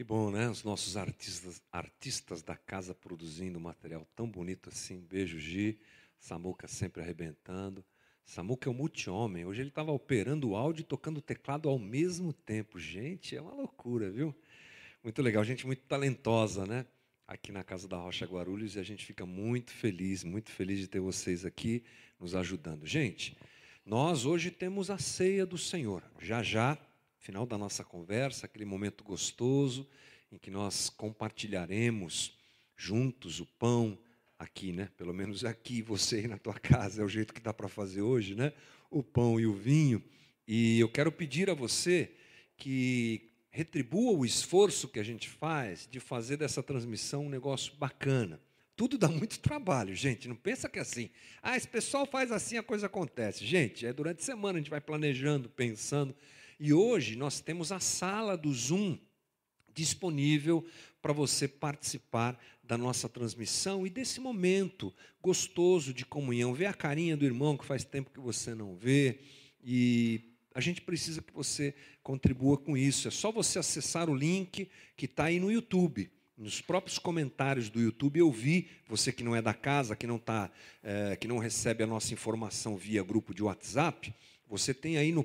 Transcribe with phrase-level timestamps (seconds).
[0.00, 0.48] Que bom, né?
[0.48, 4.98] Os nossos artistas, artistas da casa produzindo material tão bonito assim.
[4.98, 5.78] Beijo, Gi.
[6.18, 7.84] Samuca sempre arrebentando.
[8.24, 9.44] Samuca é um multi-homem.
[9.44, 12.78] Hoje ele estava operando o áudio e tocando o teclado ao mesmo tempo.
[12.78, 14.34] Gente, é uma loucura, viu?
[15.04, 15.44] Muito legal.
[15.44, 16.86] Gente muito talentosa, né?
[17.28, 18.76] Aqui na Casa da Rocha Guarulhos.
[18.76, 21.84] E a gente fica muito feliz, muito feliz de ter vocês aqui
[22.18, 22.86] nos ajudando.
[22.86, 23.36] Gente,
[23.84, 26.02] nós hoje temos a ceia do Senhor.
[26.18, 26.78] Já já
[27.20, 29.86] final da nossa conversa, aquele momento gostoso
[30.32, 32.36] em que nós compartilharemos
[32.76, 33.98] juntos o pão
[34.38, 34.88] aqui, né?
[34.96, 38.00] Pelo menos aqui, você aí na tua casa, é o jeito que dá para fazer
[38.00, 38.52] hoje, né?
[38.90, 40.02] O pão e o vinho.
[40.48, 42.10] E eu quero pedir a você
[42.56, 48.40] que retribua o esforço que a gente faz de fazer dessa transmissão um negócio bacana.
[48.74, 50.26] Tudo dá muito trabalho, gente.
[50.26, 51.10] Não pensa que é assim.
[51.42, 53.44] Ah, esse pessoal faz assim, a coisa acontece.
[53.44, 56.16] Gente, é durante a semana a gente vai planejando, pensando.
[56.62, 58.98] E hoje nós temos a sala do Zoom
[59.72, 60.62] disponível
[61.00, 66.52] para você participar da nossa transmissão e desse momento gostoso de comunhão.
[66.52, 69.20] Ver a carinha do irmão que faz tempo que você não vê.
[69.64, 70.20] E
[70.54, 73.08] a gente precisa que você contribua com isso.
[73.08, 76.10] É só você acessar o link que está aí no YouTube.
[76.36, 80.18] Nos próprios comentários do YouTube eu vi, você que não é da casa, que não,
[80.18, 80.50] tá,
[80.82, 84.14] é, que não recebe a nossa informação via grupo de WhatsApp,
[84.50, 85.24] você tem aí no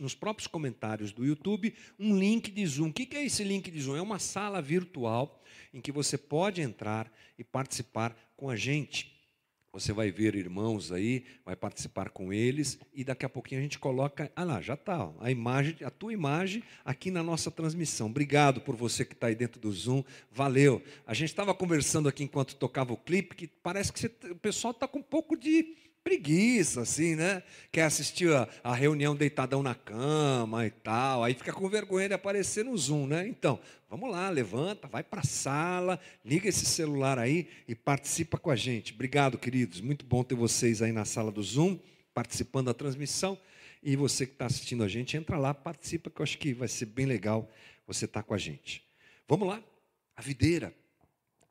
[0.00, 2.88] nos próprios comentários do YouTube um link de Zoom.
[2.88, 3.96] O que é esse link de Zoom?
[3.96, 9.12] É uma sala virtual em que você pode entrar e participar com a gente.
[9.74, 13.78] Você vai ver irmãos aí, vai participar com eles e daqui a pouquinho a gente
[13.78, 14.30] coloca.
[14.34, 18.06] Ah lá, já está a imagem, a tua imagem aqui na nossa transmissão.
[18.06, 20.04] Obrigado por você que está aí dentro do Zoom.
[20.30, 20.80] Valeu.
[21.04, 24.70] A gente estava conversando aqui enquanto tocava o clipe que parece que você, o pessoal
[24.70, 27.42] está com um pouco de preguiça, assim, né?
[27.72, 32.14] Quer assistir a, a, reunião deitadão na cama e tal, aí fica com vergonha de
[32.14, 33.26] aparecer no Zoom, né?
[33.26, 38.50] Então, vamos lá, levanta, vai para a sala, liga esse celular aí e participa com
[38.50, 38.92] a gente.
[38.92, 39.80] Obrigado, queridos.
[39.80, 41.78] Muito bom ter vocês aí na sala do Zoom,
[42.12, 43.38] participando da transmissão.
[43.82, 46.68] E você que está assistindo a gente, entra lá, participa, que eu acho que vai
[46.68, 47.50] ser bem legal
[47.86, 48.84] você estar tá com a gente.
[49.26, 49.62] Vamos lá,
[50.14, 50.74] a videira.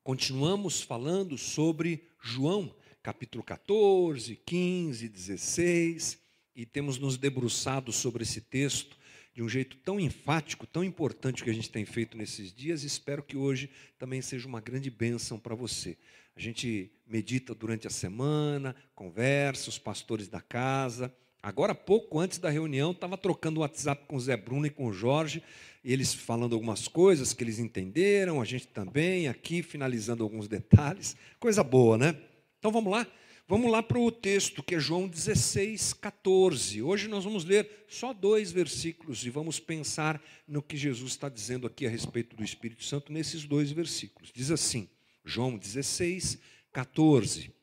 [0.04, 6.18] Continuamos falando sobre João capítulo 14, 15, 16,
[6.56, 8.98] e temos nos debruçado sobre esse texto
[9.34, 12.88] de um jeito tão enfático, tão importante que a gente tem feito nesses dias, e
[12.88, 13.70] espero que hoje
[14.00, 15.98] também seja uma grande bênção para você.
[16.34, 21.14] A gente medita durante a semana, conversa, os pastores da casa.
[21.42, 24.88] Agora, pouco antes da reunião, estava trocando o WhatsApp com o Zé Bruno e com
[24.88, 25.44] o Jorge,
[25.84, 31.18] eles falando algumas coisas que eles entenderam, a gente também aqui finalizando alguns detalhes.
[31.38, 32.16] Coisa boa, né?
[32.64, 33.06] Então vamos lá?
[33.46, 36.82] Vamos lá para o texto que é João 16, 14.
[36.82, 41.68] Hoje nós vamos ler só dois versículos e vamos pensar no que Jesus está dizendo
[41.68, 44.32] aqui a respeito do Espírito Santo nesses dois versículos.
[44.34, 44.88] Diz assim,
[45.26, 46.40] João 16,
[46.72, 47.54] 14: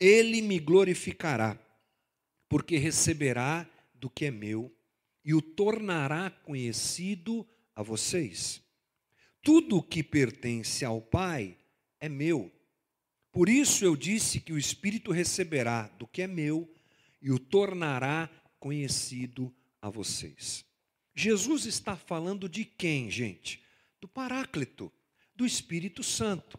[0.00, 1.56] Ele me glorificará,
[2.48, 3.64] porque receberá
[3.94, 4.74] do que é meu
[5.24, 8.60] e o tornará conhecido a vocês.
[9.40, 11.56] Tudo o que pertence ao Pai
[12.00, 12.50] é meu.
[13.32, 16.70] Por isso eu disse que o Espírito receberá do que é meu
[17.20, 18.28] e o tornará
[18.60, 20.66] conhecido a vocês.
[21.14, 23.62] Jesus está falando de quem, gente?
[23.98, 24.92] Do Paráclito,
[25.34, 26.58] do Espírito Santo.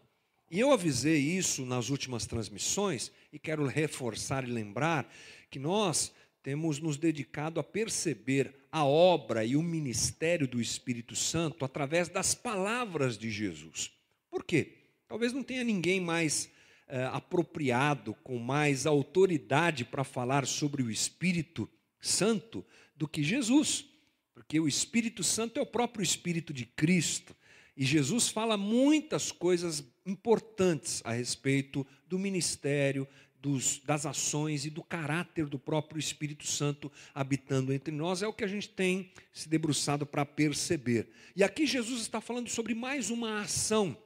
[0.50, 5.08] E eu avisei isso nas últimas transmissões e quero reforçar e lembrar
[5.50, 6.12] que nós
[6.42, 12.34] temos nos dedicado a perceber a obra e o ministério do Espírito Santo através das
[12.34, 13.92] palavras de Jesus.
[14.28, 14.74] Por quê?
[15.08, 16.50] Talvez não tenha ninguém mais
[16.86, 21.68] é, apropriado, com mais autoridade para falar sobre o Espírito
[22.00, 22.64] Santo
[22.94, 23.86] do que Jesus,
[24.34, 27.34] porque o Espírito Santo é o próprio Espírito de Cristo.
[27.76, 33.08] E Jesus fala muitas coisas importantes a respeito do ministério,
[33.40, 38.32] dos, das ações e do caráter do próprio Espírito Santo habitando entre nós, é o
[38.32, 41.10] que a gente tem se debruçado para perceber.
[41.36, 43.96] E aqui Jesus está falando sobre mais uma ação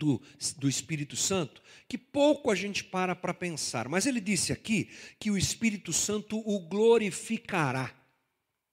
[0.00, 0.22] do,
[0.56, 3.88] do Espírito Santo que pouco a gente para para pensar.
[3.88, 4.88] Mas ele disse aqui
[5.18, 7.94] que o Espírito Santo o glorificará.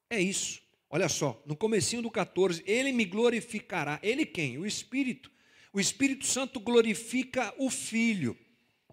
[0.08, 0.60] É isso.
[0.90, 4.00] Olha só, no comecinho do 14, ele me glorificará.
[4.02, 4.56] Ele quem?
[4.56, 5.30] O Espírito.
[5.72, 8.36] O Espírito Santo glorifica o Filho.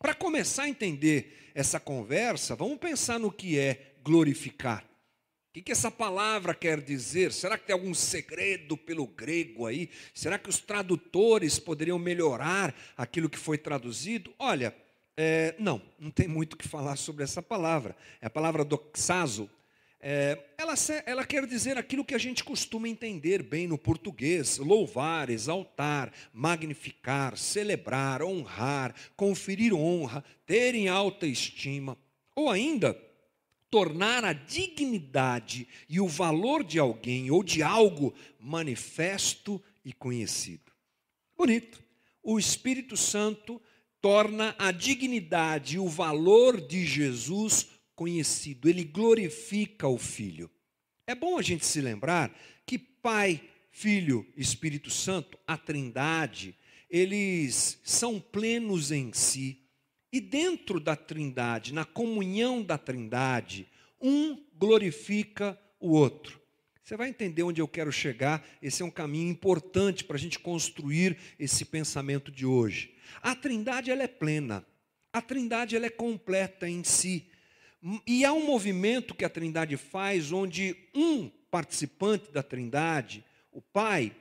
[0.02, 4.86] Para começar a entender essa conversa, vamos pensar no que é glorificar
[5.56, 7.32] que, que essa palavra quer dizer?
[7.32, 9.90] Será que tem algum segredo pelo grego aí?
[10.14, 14.34] Será que os tradutores poderiam melhorar aquilo que foi traduzido?
[14.38, 14.76] Olha,
[15.16, 17.96] é, não, não tem muito o que falar sobre essa palavra.
[18.20, 19.50] É a palavra doxazo,
[20.02, 20.74] é, ela,
[21.06, 27.38] ela quer dizer aquilo que a gente costuma entender bem no português: louvar, exaltar, magnificar,
[27.38, 31.98] celebrar, honrar, conferir honra, ter em alta estima,
[32.36, 32.94] ou ainda
[33.76, 40.72] tornar a dignidade e o valor de alguém ou de algo manifesto e conhecido.
[41.38, 41.84] Bonito.
[42.24, 43.62] O Espírito Santo
[44.00, 50.50] torna a dignidade e o valor de Jesus conhecido, ele glorifica o Filho.
[51.06, 52.34] É bom a gente se lembrar
[52.66, 56.56] que Pai, Filho Espírito Santo, a Trindade,
[56.90, 59.65] eles são plenos em si.
[60.16, 63.68] E dentro da Trindade, na comunhão da Trindade,
[64.00, 66.40] um glorifica o outro.
[66.82, 68.42] Você vai entender onde eu quero chegar.
[68.62, 72.96] Esse é um caminho importante para a gente construir esse pensamento de hoje.
[73.22, 74.66] A Trindade ela é plena.
[75.12, 77.30] A Trindade ela é completa em si.
[78.08, 83.22] E há um movimento que a Trindade faz onde um participante da Trindade,
[83.52, 84.16] o Pai,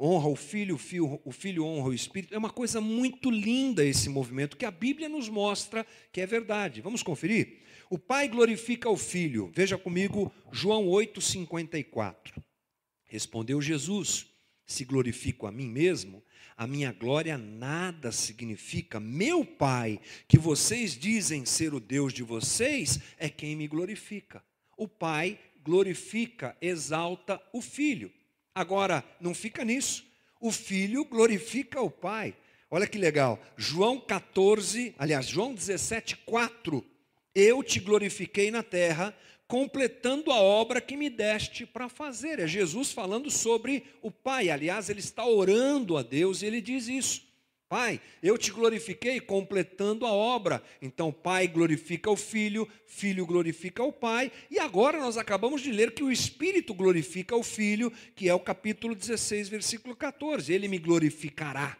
[0.00, 2.34] honra o filho, o filho, o filho honra o Espírito.
[2.34, 6.80] É uma coisa muito linda esse movimento que a Bíblia nos mostra que é verdade.
[6.80, 7.58] Vamos conferir?
[7.90, 9.50] O Pai glorifica o Filho.
[9.54, 12.40] Veja comigo João 8:54.
[13.04, 14.26] Respondeu Jesus:
[14.66, 16.22] Se glorifico a mim mesmo,
[16.56, 19.00] a minha glória nada significa.
[19.00, 19.98] Meu Pai,
[20.28, 24.44] que vocês dizem ser o Deus de vocês, é quem me glorifica.
[24.76, 28.12] O Pai glorifica, exalta o Filho.
[28.58, 30.04] Agora, não fica nisso.
[30.40, 32.34] O Filho glorifica o Pai.
[32.68, 33.40] Olha que legal.
[33.56, 36.84] João 14, aliás, João 17, 4.
[37.32, 39.16] Eu te glorifiquei na terra,
[39.46, 42.40] completando a obra que me deste para fazer.
[42.40, 44.50] É Jesus falando sobre o Pai.
[44.50, 47.27] Aliás, ele está orando a Deus e ele diz isso.
[47.68, 50.62] Pai, eu te glorifiquei completando a obra.
[50.80, 55.92] Então, Pai glorifica o Filho, Filho glorifica o Pai, e agora nós acabamos de ler
[55.92, 60.50] que o Espírito glorifica o Filho, que é o capítulo 16, versículo 14.
[60.50, 61.76] Ele me glorificará.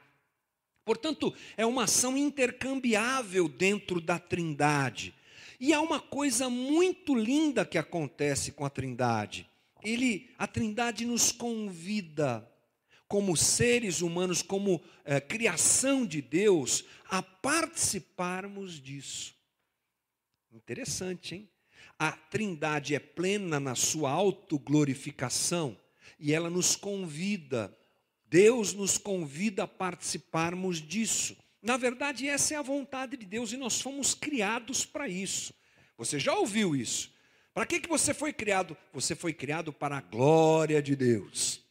[0.84, 5.14] Portanto, é uma ação intercambiável dentro da Trindade.
[5.58, 9.48] E há uma coisa muito linda que acontece com a Trindade.
[9.82, 12.46] Ele, a Trindade nos convida,
[13.08, 19.34] como seres humanos, como é, criação de Deus, a participarmos disso.
[20.52, 21.48] Interessante, hein?
[21.98, 25.76] A Trindade é plena na sua autoglorificação
[26.20, 27.76] e ela nos convida,
[28.26, 31.36] Deus nos convida a participarmos disso.
[31.62, 35.52] Na verdade, essa é a vontade de Deus e nós fomos criados para isso.
[35.96, 37.12] Você já ouviu isso?
[37.52, 38.76] Para que, que você foi criado?
[38.92, 41.67] Você foi criado para a glória de Deus.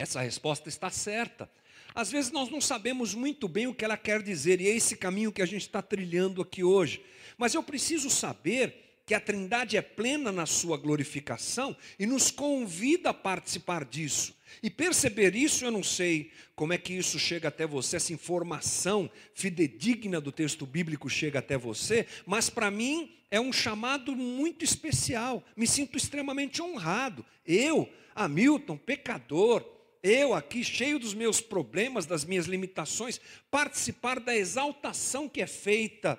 [0.00, 1.46] Essa resposta está certa.
[1.94, 4.96] Às vezes nós não sabemos muito bem o que ela quer dizer, e é esse
[4.96, 7.04] caminho que a gente está trilhando aqui hoje.
[7.36, 13.10] Mas eu preciso saber que a Trindade é plena na sua glorificação e nos convida
[13.10, 14.34] a participar disso.
[14.62, 19.10] E perceber isso, eu não sei como é que isso chega até você, essa informação
[19.34, 25.44] fidedigna do texto bíblico chega até você, mas para mim é um chamado muito especial.
[25.54, 27.22] Me sinto extremamente honrado.
[27.46, 33.20] Eu, Hamilton, pecador, eu aqui, cheio dos meus problemas, das minhas limitações,
[33.50, 36.18] participar da exaltação que é feita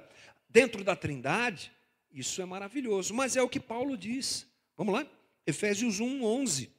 [0.49, 1.71] dentro da Trindade,
[2.11, 4.45] isso é maravilhoso, mas é o que Paulo diz.
[4.77, 5.07] Vamos lá?
[5.47, 6.69] Efésios 1, 11.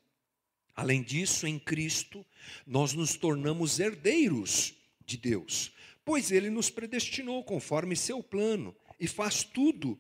[0.75, 2.25] Além disso, em Cristo,
[2.67, 5.73] nós nos tornamos herdeiros de Deus,
[6.05, 9.99] pois Ele nos predestinou conforme seu plano e faz tudo,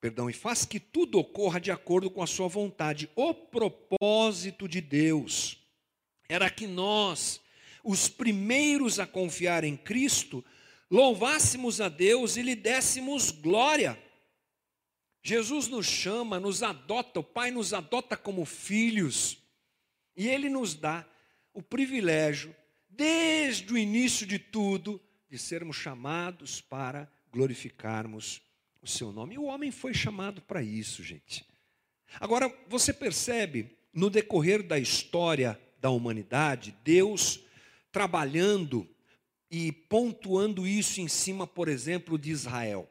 [0.00, 3.10] perdão, e faz que tudo ocorra de acordo com a sua vontade.
[3.16, 5.65] O propósito de Deus
[6.28, 7.40] era que nós,
[7.84, 10.44] os primeiros a confiar em Cristo,
[10.90, 13.98] louvássemos a Deus e lhe dessemos glória.
[15.22, 19.38] Jesus nos chama, nos adota, o Pai nos adota como filhos.
[20.16, 21.06] E Ele nos dá
[21.52, 22.54] o privilégio,
[22.88, 28.40] desde o início de tudo, de sermos chamados para glorificarmos
[28.80, 29.34] o Seu nome.
[29.34, 31.44] E o homem foi chamado para isso, gente.
[32.20, 37.40] Agora, você percebe, no decorrer da história da humanidade, Deus
[37.92, 38.88] trabalhando
[39.50, 42.88] e pontuando isso em cima, por exemplo, de Israel.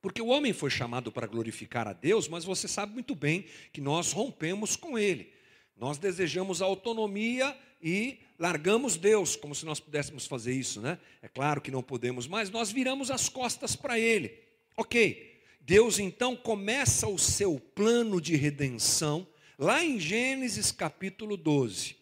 [0.00, 3.80] Porque o homem foi chamado para glorificar a Deus, mas você sabe muito bem que
[3.80, 5.32] nós rompemos com ele.
[5.76, 10.98] Nós desejamos autonomia e largamos Deus, como se nós pudéssemos fazer isso, né?
[11.22, 14.38] É claro que não podemos, mas nós viramos as costas para Ele.
[14.76, 19.26] Ok, Deus então começa o seu plano de redenção,
[19.58, 21.96] lá em Gênesis capítulo 12.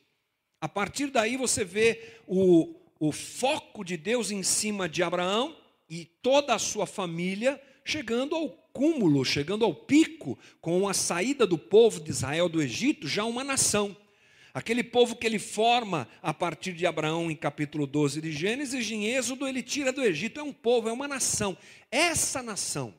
[0.60, 5.56] A partir daí você vê o, o foco de Deus em cima de Abraão
[5.88, 11.58] e toda a sua família, chegando ao cúmulo, chegando ao pico, com a saída do
[11.58, 13.96] povo de Israel do Egito, já uma nação.
[14.54, 19.06] Aquele povo que ele forma a partir de Abraão em capítulo 12 de Gênesis, em
[19.06, 21.56] Êxodo ele tira do Egito, é um povo, é uma nação.
[21.90, 22.94] Essa nação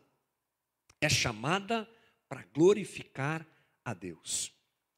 [0.99, 1.87] é chamada
[2.27, 3.45] para glorificar
[3.83, 4.53] a Deus.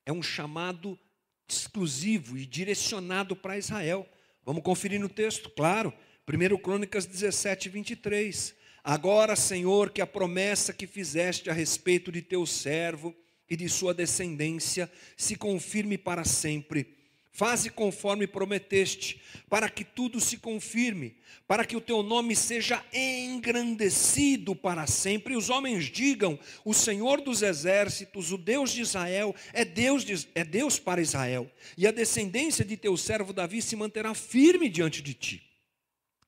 [0.06, 1.00] É um chamado
[1.48, 4.08] exclusivo e direcionado para Israel.
[4.44, 5.94] Vamos conferir no texto, claro.
[6.28, 8.56] 1 Crônicas 17, 23.
[8.84, 13.16] Agora, Senhor, que a promessa que fizeste a respeito de teu servo
[13.50, 16.95] e de sua descendência se confirme para sempre.
[17.36, 24.56] Faze conforme prometeste, para que tudo se confirme, para que o teu nome seja engrandecido
[24.56, 25.34] para sempre.
[25.34, 30.30] E os homens digam: O Senhor dos exércitos, o Deus de Israel, é Deus, de,
[30.34, 35.02] é Deus para Israel, e a descendência de teu servo Davi se manterá firme diante
[35.02, 35.44] de ti.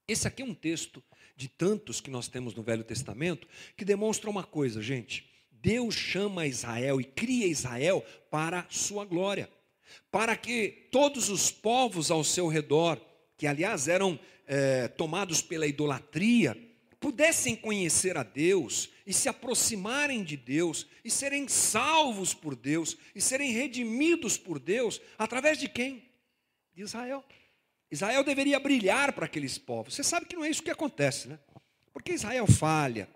[0.10, 1.02] Esse aqui é um texto
[1.38, 3.48] de tantos que nós temos no Velho Testamento
[3.78, 5.26] que demonstra uma coisa, gente.
[5.54, 9.50] Deus chama Israel e cria Israel para sua glória,
[10.12, 13.00] para que todos os povos ao seu redor,
[13.38, 16.58] que aliás eram é, tomados pela idolatria,
[17.00, 23.22] pudessem conhecer a Deus e se aproximarem de Deus e serem salvos por Deus e
[23.22, 26.10] serem redimidos por Deus através de quem?
[26.74, 27.24] De Israel.
[27.89, 29.96] Israel deveria brilhar para aqueles povos.
[29.96, 31.39] Você sabe que não é isso que acontece, né?
[31.94, 33.10] Porque Israel falha,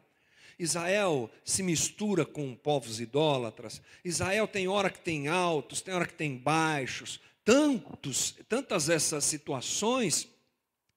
[0.61, 3.81] Israel se mistura com povos idólatras.
[4.05, 7.19] Israel tem hora que tem altos, tem hora que tem baixos.
[7.43, 10.29] Tantos, tantas essas situações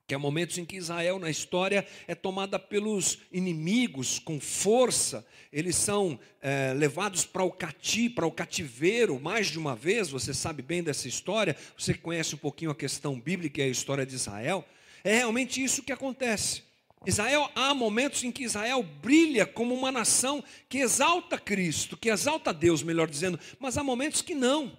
[0.07, 5.77] que há momentos em que Israel na história é tomada pelos inimigos com força, eles
[5.77, 10.11] são é, levados para o cati, para o cativeiro mais de uma vez.
[10.11, 14.05] Você sabe bem dessa história, você conhece um pouquinho a questão bíblica e a história
[14.05, 14.63] de Israel.
[15.03, 16.74] É realmente isso que acontece.
[17.07, 22.53] Israel, há momentos em que Israel brilha como uma nação que exalta Cristo, que exalta
[22.53, 24.77] Deus, melhor dizendo, mas há momentos que não.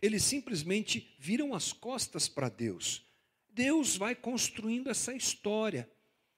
[0.00, 3.02] Eles simplesmente viram as costas para Deus.
[3.48, 5.88] Deus vai construindo essa história,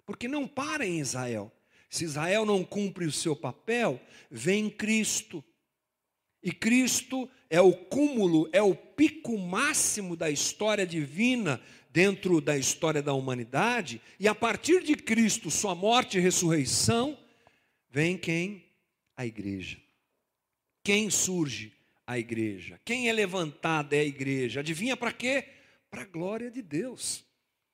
[0.06, 1.52] porque não para em Israel.
[1.90, 5.42] Se Israel não cumpre o seu papel, vem Cristo.
[6.40, 11.60] E Cristo é o cúmulo, é o pico máximo da história divina
[11.90, 17.18] dentro da história da humanidade, e a partir de Cristo, sua morte e ressurreição,
[17.90, 18.64] vem quem?
[19.16, 19.78] A igreja.
[20.84, 21.72] Quem surge?
[22.06, 22.80] A igreja.
[22.84, 24.60] Quem é levantada é a igreja.
[24.60, 25.44] Adivinha para quê?
[25.90, 27.24] Para a glória de Deus.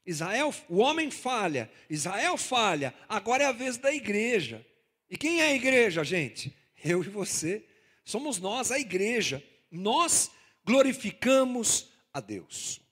[0.06, 4.64] Israel, o homem falha, Israel falha, agora é a vez da igreja.
[5.09, 6.54] E quem é a igreja, gente?
[6.85, 7.64] Eu e você.
[8.04, 9.42] Somos nós, a igreja.
[9.71, 10.30] Nós
[10.64, 12.84] glorificamos a Deus.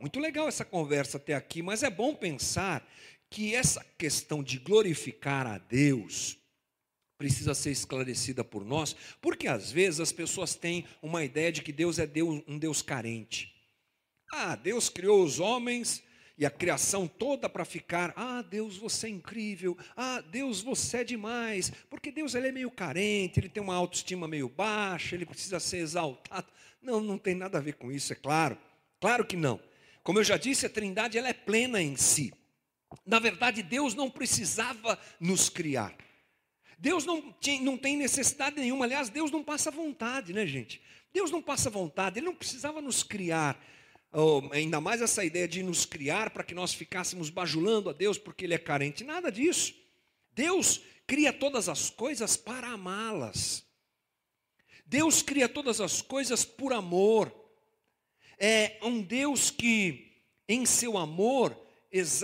[0.00, 2.88] Muito legal essa conversa até aqui, mas é bom pensar
[3.28, 6.38] que essa questão de glorificar a Deus
[7.18, 11.70] precisa ser esclarecida por nós, porque às vezes as pessoas têm uma ideia de que
[11.70, 13.54] Deus é Deus, um Deus carente.
[14.32, 16.02] Ah, Deus criou os homens
[16.38, 21.04] e a criação toda para ficar, ah, Deus, você é incrível, ah, Deus, você é
[21.04, 25.60] demais, porque Deus ele é meio carente, ele tem uma autoestima meio baixa, ele precisa
[25.60, 26.46] ser exaltado.
[26.80, 28.56] Não, não tem nada a ver com isso, é claro.
[28.98, 29.60] Claro que não.
[30.02, 32.32] Como eu já disse, a Trindade ela é plena em si.
[33.06, 35.94] Na verdade, Deus não precisava nos criar.
[36.78, 38.86] Deus não, tinha, não tem necessidade nenhuma.
[38.86, 40.80] Aliás, Deus não passa vontade, né, gente?
[41.12, 43.62] Deus não passa vontade, Ele não precisava nos criar.
[44.12, 48.18] Oh, ainda mais essa ideia de nos criar para que nós ficássemos bajulando a Deus
[48.18, 49.04] porque Ele é carente.
[49.04, 49.74] Nada disso.
[50.32, 53.64] Deus cria todas as coisas para amá-las.
[54.86, 57.30] Deus cria todas as coisas por amor
[58.40, 60.10] é um Deus que,
[60.48, 61.54] em seu amor,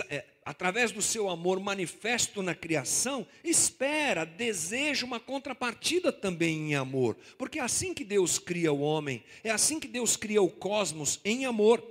[0.09, 7.15] é, através do seu amor manifesto na criação, espera, deseja uma contrapartida também em amor,
[7.37, 11.19] porque é assim que Deus cria o homem, é assim que Deus cria o cosmos
[11.23, 11.83] em amor.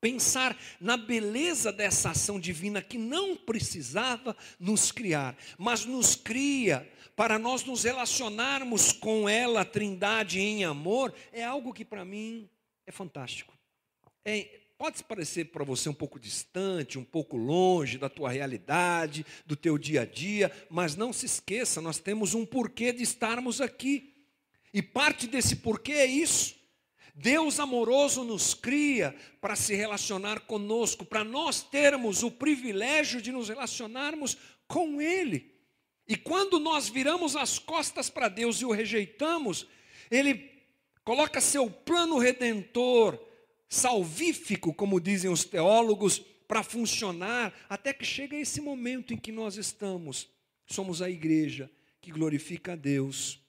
[0.00, 7.38] Pensar na beleza dessa ação divina que não precisava nos criar, mas nos cria para
[7.38, 12.48] nós nos relacionarmos com ela, a Trindade em amor, é algo que para mim
[12.86, 13.54] é fantástico.
[14.24, 19.56] É, pode parecer para você um pouco distante, um pouco longe da tua realidade, do
[19.56, 24.14] teu dia a dia, mas não se esqueça, nós temos um porquê de estarmos aqui.
[24.72, 26.56] E parte desse porquê é isso.
[27.14, 33.48] Deus amoroso nos cria para se relacionar conosco, para nós termos o privilégio de nos
[33.48, 34.36] relacionarmos
[34.66, 35.54] com Ele.
[36.08, 39.66] E quando nós viramos as costas para Deus e o rejeitamos,
[40.10, 40.34] Ele
[41.04, 43.18] coloca seu plano redentor,
[43.68, 46.18] salvífico, como dizem os teólogos,
[46.48, 50.28] para funcionar, até que chega esse momento em que nós estamos.
[50.66, 51.70] Somos a igreja
[52.00, 53.40] que glorifica a Deus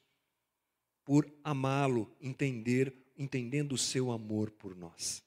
[1.04, 5.24] por amá-lo, entender, entendendo o seu amor por nós.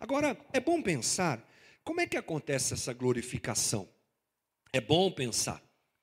[0.00, 1.48] Agora, é bom pensar
[1.84, 3.88] como é que acontece essa glorificação.
[4.72, 5.62] É bom pensar,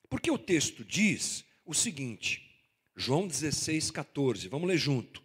[0.09, 2.49] porque o texto diz o seguinte,
[2.95, 5.23] João 16, 14, vamos ler junto.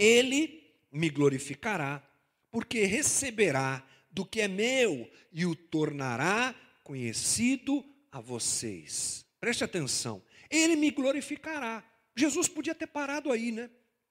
[0.00, 2.02] Ele me glorificará,
[2.50, 9.26] porque receberá do que é meu e o tornará conhecido a vocês.
[9.38, 10.22] Preste atenção.
[10.50, 11.84] Ele me glorificará.
[12.16, 13.68] Jesus podia ter parado aí, né?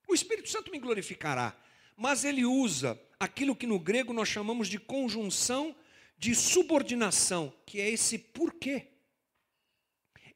[0.08, 1.60] O Espírito Santo me glorificará.
[1.98, 5.75] Mas ele usa aquilo que no grego nós chamamos de conjunção
[6.19, 8.88] de subordinação, que é esse porquê.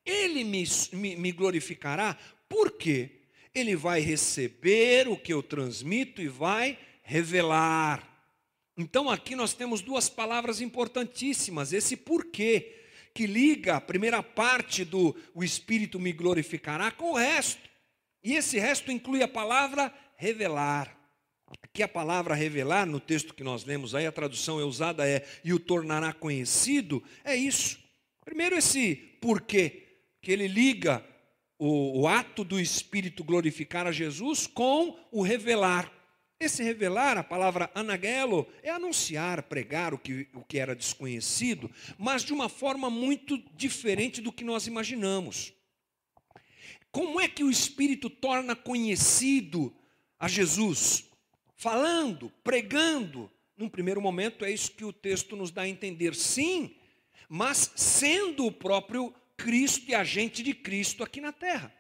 [0.06, 2.18] Ele me, me, me glorificará
[2.50, 3.23] porque
[3.54, 8.10] ele vai receber o que eu transmito e vai revelar.
[8.78, 12.80] Então aqui nós temos duas palavras importantíssimas, esse porquê,
[13.14, 17.70] que liga a primeira parte do o Espírito me glorificará com o resto.
[18.24, 20.98] E esse resto inclui a palavra revelar.
[21.62, 25.24] Aqui a palavra revelar, no texto que nós lemos aí, a tradução é usada é
[25.44, 27.78] e o tornará conhecido, é isso.
[28.26, 29.84] Primeiro esse porquê,
[30.20, 31.06] que ele liga
[31.66, 35.90] o, o ato do Espírito glorificar a Jesus com o revelar.
[36.38, 42.22] Esse revelar, a palavra anagelo, é anunciar, pregar o que, o que era desconhecido, mas
[42.22, 45.54] de uma forma muito diferente do que nós imaginamos.
[46.92, 49.74] Como é que o Espírito torna conhecido
[50.20, 51.06] a Jesus?
[51.56, 53.32] Falando, pregando.
[53.56, 56.76] Num primeiro momento, é isso que o texto nos dá a entender, sim,
[57.30, 61.76] mas sendo o próprio Cristo e agente de Cristo aqui na terra.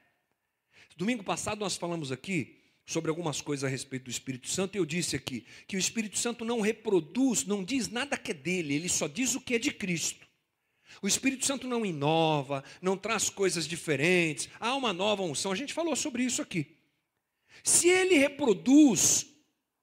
[0.98, 4.86] Domingo passado nós falamos aqui sobre algumas coisas a respeito do Espírito Santo, e eu
[4.86, 8.90] disse aqui que o Espírito Santo não reproduz, não diz nada que é dele, ele
[8.90, 10.28] só diz o que é de Cristo.
[11.02, 15.74] O Espírito Santo não inova, não traz coisas diferentes, há uma nova unção, a gente
[15.74, 16.76] falou sobre isso aqui.
[17.64, 19.26] Se ele reproduz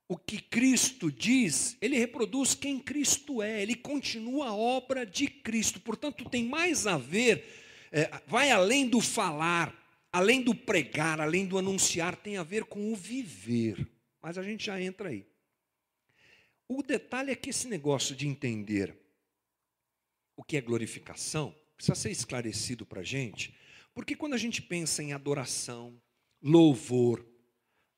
[0.07, 5.81] o que Cristo diz, ele reproduz quem Cristo é, ele continua a obra de Cristo,
[5.81, 7.60] portanto, tem mais a ver,
[7.91, 9.75] é, vai além do falar,
[10.13, 13.89] além do pregar, além do anunciar, tem a ver com o viver.
[14.23, 15.27] Mas a gente já entra aí.
[16.69, 18.97] O detalhe é que esse negócio de entender
[20.37, 23.55] o que é glorificação precisa ser esclarecido para a gente,
[23.93, 26.01] porque quando a gente pensa em adoração,
[26.43, 27.27] louvor,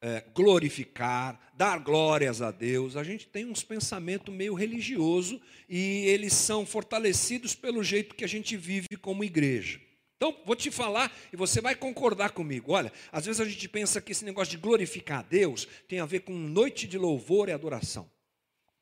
[0.02, 6.32] é, glorificar, dar glórias a Deus, a gente tem uns pensamentos meio religioso e eles
[6.32, 9.80] são fortalecidos pelo jeito que a gente vive como igreja.
[10.16, 12.72] Então, vou te falar e você vai concordar comigo.
[12.72, 16.06] Olha, às vezes a gente pensa que esse negócio de glorificar a Deus tem a
[16.06, 18.10] ver com noite de louvor e adoração.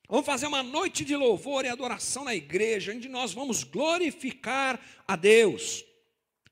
[0.09, 5.17] Vamos fazer uma noite de louvor e adoração na igreja, onde nós vamos glorificar a
[5.17, 5.85] Deus.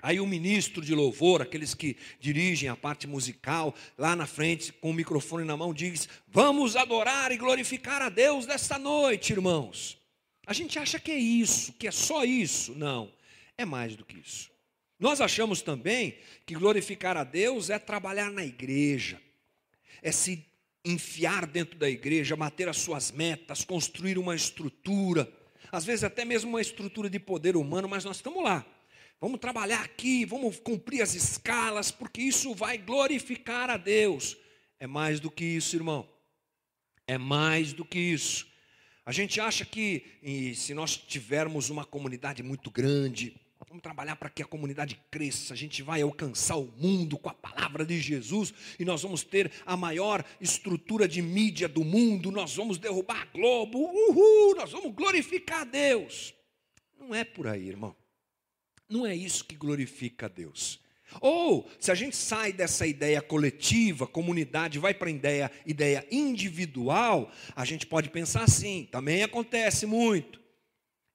[0.01, 4.91] Aí o ministro de louvor, aqueles que dirigem a parte musical, lá na frente, com
[4.91, 9.99] o microfone na mão, diz: Vamos adorar e glorificar a Deus nesta noite, irmãos.
[10.47, 12.75] A gente acha que é isso, que é só isso.
[12.75, 13.13] Não,
[13.57, 14.51] é mais do que isso.
[15.01, 19.21] Nós achamos também que glorificar a Deus é trabalhar na igreja,
[20.01, 20.45] é se
[20.85, 25.31] enfiar dentro da igreja, bater as suas metas, construir uma estrutura,
[25.71, 28.65] às vezes até mesmo uma estrutura de poder humano, mas nós estamos lá.
[29.21, 34.37] Vamos trabalhar aqui, vamos cumprir as escalas, porque isso vai glorificar a Deus.
[34.79, 36.09] É mais do que isso, irmão.
[37.07, 38.47] É mais do que isso.
[39.05, 43.35] A gente acha que se nós tivermos uma comunidade muito grande,
[43.69, 45.53] Vamos trabalhar para que a comunidade cresça.
[45.53, 49.53] A gente vai alcançar o mundo com a palavra de Jesus e nós vamos ter
[49.67, 52.31] a maior estrutura de mídia do mundo.
[52.31, 53.79] Nós vamos derrubar a Globo.
[53.79, 54.55] Uhul!
[54.57, 56.35] Nós vamos glorificar a Deus.
[56.99, 57.95] Não é por aí, irmão.
[58.89, 60.81] Não é isso que glorifica a Deus.
[61.21, 67.31] Ou, se a gente sai dessa ideia coletiva, comunidade, vai para a ideia, ideia individual,
[67.57, 70.41] a gente pode pensar assim, também acontece muito.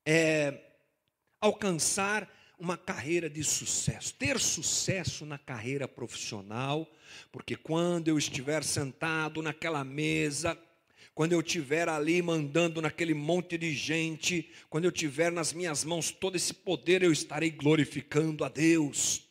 [0.05, 0.59] É,
[1.39, 6.89] alcançar uma carreira de sucesso, ter sucesso na carreira profissional,
[7.31, 10.57] porque quando eu estiver sentado naquela mesa,
[11.15, 16.11] quando eu estiver ali mandando naquele monte de gente, quando eu tiver nas minhas mãos
[16.11, 19.23] todo esse poder, eu estarei glorificando a Deus.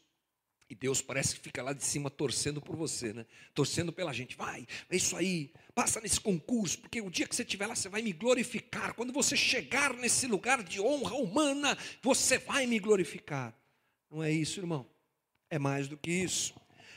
[0.70, 3.26] E Deus parece que fica lá de cima torcendo por você, né?
[3.52, 4.36] Torcendo pela gente.
[4.36, 5.52] Vai, é isso aí.
[5.74, 8.94] Passa nesse concurso, porque o dia que você estiver lá, você vai me glorificar.
[8.94, 13.54] Quando você chegar nesse lugar de honra humana, você vai me glorificar.
[14.10, 14.86] Não é isso, irmão.
[15.50, 16.54] É mais do que isso.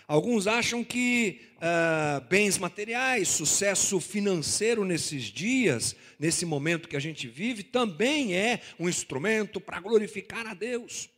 [0.07, 7.27] Alguns acham que uh, bens materiais, sucesso financeiro nesses dias, nesse momento que a gente
[7.27, 11.09] vive, também é um instrumento para glorificar a Deus.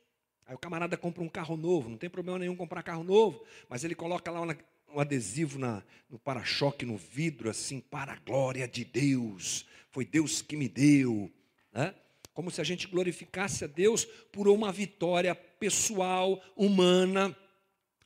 [0.46, 3.84] Aí o camarada compra um carro novo, não tem problema nenhum comprar carro novo, mas
[3.84, 8.86] ele coloca lá um adesivo na, no para-choque, no vidro, assim, para a glória de
[8.86, 9.66] Deus.
[9.92, 11.30] Foi Deus que me deu.
[11.74, 11.94] Né?
[12.34, 17.36] Como se a gente glorificasse a Deus por uma vitória pessoal, humana,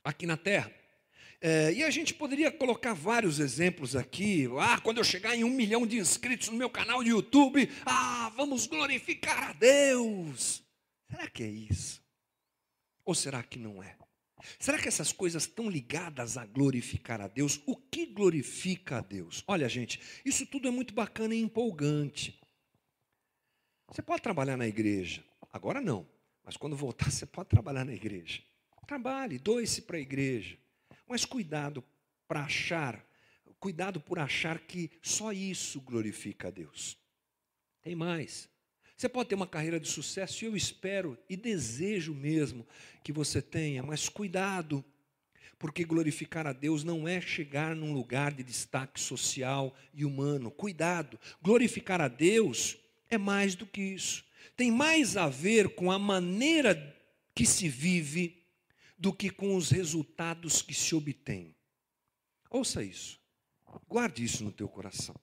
[0.04, 0.72] aqui na terra.
[1.44, 4.48] É, e a gente poderia colocar vários exemplos aqui.
[4.60, 8.32] Ah, quando eu chegar em um milhão de inscritos no meu canal de YouTube, ah,
[8.36, 10.62] vamos glorificar a Deus.
[11.10, 12.00] Será que é isso?
[13.04, 13.96] Ou será que não é?
[14.58, 17.60] Será que essas coisas estão ligadas a glorificar a Deus?
[17.66, 19.42] O que glorifica a Deus?
[19.46, 22.40] Olha, gente, isso tudo é muito bacana e empolgante.
[23.88, 26.08] Você pode trabalhar na igreja, agora não,
[26.44, 28.42] mas quando voltar, você pode trabalhar na igreja.
[28.86, 30.56] Trabalhe, doe-se para a igreja.
[31.06, 31.84] Mas cuidado
[32.26, 33.04] para achar,
[33.60, 36.96] cuidado por achar que só isso glorifica a Deus.
[37.82, 38.48] Tem mais.
[38.96, 42.66] Você pode ter uma carreira de sucesso e eu espero e desejo mesmo
[43.02, 44.84] que você tenha, mas cuidado,
[45.58, 50.50] porque glorificar a Deus não é chegar num lugar de destaque social e humano.
[50.50, 52.76] Cuidado, glorificar a Deus
[53.10, 54.24] é mais do que isso.
[54.56, 56.96] Tem mais a ver com a maneira
[57.34, 58.41] que se vive
[59.02, 61.56] do que com os resultados que se obtêm.
[62.48, 63.18] Ouça isso.
[63.88, 65.16] Guarde isso no teu coração.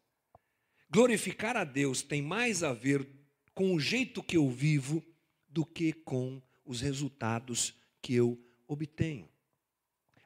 [0.91, 3.07] Glorificar a Deus tem mais a ver
[3.53, 5.01] com o jeito que eu vivo
[5.47, 8.37] do que com os resultados que eu
[8.67, 9.29] obtenho.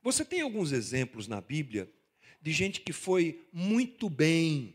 [0.01, 1.87] Você tem alguns exemplos na Bíblia
[2.41, 4.73] de gente que foi muito bem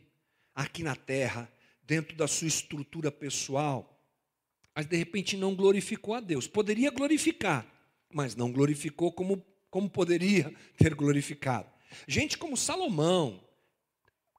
[0.54, 4.00] aqui na terra, dentro da sua estrutura pessoal,
[4.72, 6.46] mas de repente não glorificou a Deus.
[6.46, 7.66] Poderia glorificar,
[8.12, 11.68] mas não glorificou como, como poderia ter glorificado.
[12.06, 13.42] Gente como Salomão,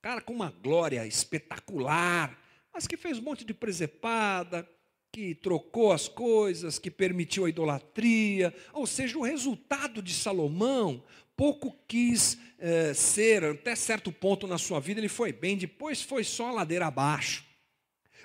[0.01, 2.37] cara com uma glória espetacular,
[2.73, 4.67] mas que fez um monte de presepada,
[5.11, 11.03] que trocou as coisas, que permitiu a idolatria, ou seja, o resultado de Salomão
[11.35, 16.23] pouco quis eh, ser, até certo ponto na sua vida ele foi bem, depois foi
[16.23, 17.45] só ladeira abaixo.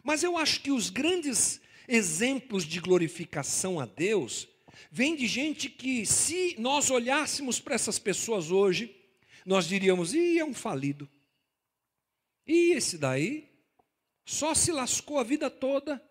[0.03, 4.49] Mas eu acho que os grandes exemplos de glorificação a Deus
[4.91, 8.95] vem de gente que, se nós olhássemos para essas pessoas hoje,
[9.45, 11.09] nós diríamos: ih, é um falido.
[12.47, 13.49] E esse daí
[14.25, 16.03] só se lascou a vida toda,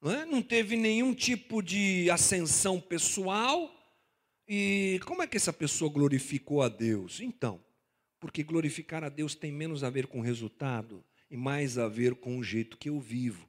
[0.00, 0.24] não, é?
[0.24, 3.72] não teve nenhum tipo de ascensão pessoal.
[4.48, 7.20] E como é que essa pessoa glorificou a Deus?
[7.20, 7.60] Então,
[8.20, 12.38] porque glorificar a Deus tem menos a ver com resultado e mais a ver com
[12.38, 13.48] o jeito que eu vivo.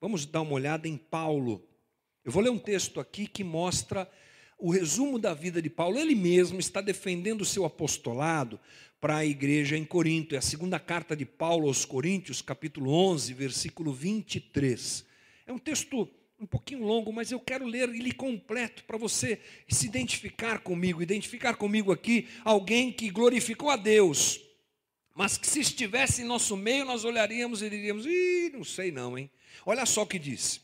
[0.00, 1.68] Vamos dar uma olhada em Paulo.
[2.24, 4.10] Eu vou ler um texto aqui que mostra
[4.58, 5.98] o resumo da vida de Paulo.
[5.98, 8.60] Ele mesmo está defendendo o seu apostolado
[9.00, 10.34] para a igreja em Corinto.
[10.34, 15.06] É a segunda carta de Paulo aos Coríntios, capítulo 11, versículo 23.
[15.46, 16.06] É um texto
[16.38, 21.54] um pouquinho longo, mas eu quero ler ele completo para você se identificar comigo, identificar
[21.54, 24.40] comigo aqui alguém que glorificou a Deus,
[25.14, 29.18] mas que se estivesse em nosso meio, nós olharíamos e diríamos: ih, não sei não,
[29.18, 29.30] hein?
[29.66, 30.60] Olha só o que diz.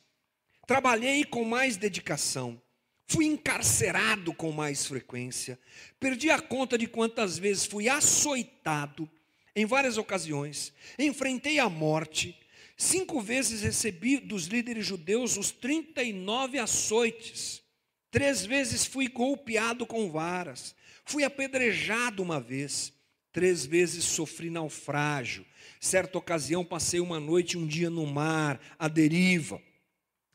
[0.67, 2.61] Trabalhei com mais dedicação,
[3.07, 5.59] fui encarcerado com mais frequência,
[6.01, 9.09] perdi a conta de quantas vezes fui açoitado
[9.55, 12.37] em várias ocasiões, enfrentei a morte,
[12.77, 17.63] cinco vezes recebi dos líderes judeus os 39 açoites,
[18.11, 20.75] três vezes fui golpeado com varas,
[21.05, 22.93] fui apedrejado uma vez,
[23.33, 25.47] três vezes sofri naufrágio,
[25.81, 29.63] certa ocasião passei uma noite e um dia no mar, à deriva.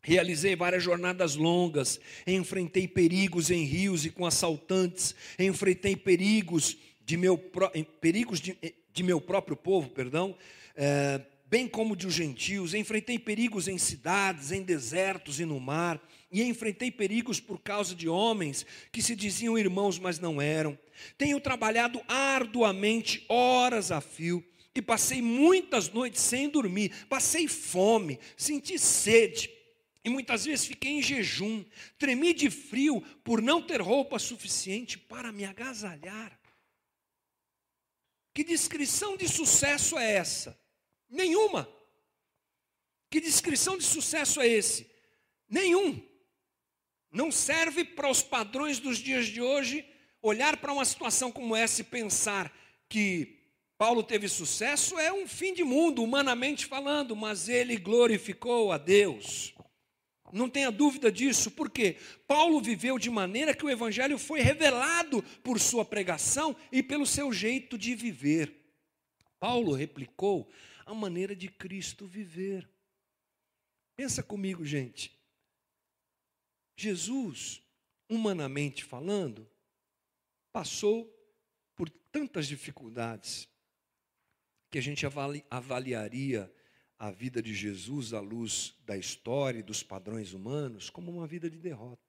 [0.03, 7.37] Realizei várias jornadas longas, enfrentei perigos em rios e com assaltantes, enfrentei perigos de meu,
[7.37, 8.57] perigos de,
[8.91, 10.35] de meu próprio povo, perdão,
[10.75, 16.01] é, bem como de os gentios, enfrentei perigos em cidades, em desertos e no mar,
[16.31, 20.79] e enfrentei perigos por causa de homens que se diziam irmãos, mas não eram.
[21.15, 28.79] Tenho trabalhado arduamente, horas a fio, e passei muitas noites sem dormir, passei fome, senti
[28.79, 29.60] sede
[30.03, 31.63] e muitas vezes fiquei em jejum,
[31.97, 36.39] tremi de frio por não ter roupa suficiente para me agasalhar.
[38.33, 40.59] Que descrição de sucesso é essa?
[41.09, 41.69] Nenhuma.
[43.09, 44.89] Que descrição de sucesso é esse?
[45.47, 46.01] Nenhum.
[47.11, 49.85] Não serve para os padrões dos dias de hoje
[50.21, 52.51] olhar para uma situação como essa e pensar
[52.87, 53.37] que
[53.77, 59.53] Paulo teve sucesso é um fim de mundo, humanamente falando, mas ele glorificou a Deus.
[60.33, 65.59] Não tenha dúvida disso, porque Paulo viveu de maneira que o Evangelho foi revelado por
[65.59, 68.53] sua pregação e pelo seu jeito de viver.
[69.39, 70.51] Paulo replicou
[70.85, 72.69] a maneira de Cristo viver.
[73.95, 75.17] Pensa comigo, gente.
[76.75, 77.61] Jesus,
[78.09, 79.49] humanamente falando,
[80.51, 81.11] passou
[81.75, 83.47] por tantas dificuldades
[84.69, 85.05] que a gente
[85.49, 86.51] avaliaria
[87.01, 91.49] a vida de Jesus à luz da história e dos padrões humanos como uma vida
[91.49, 91.99] de derrota.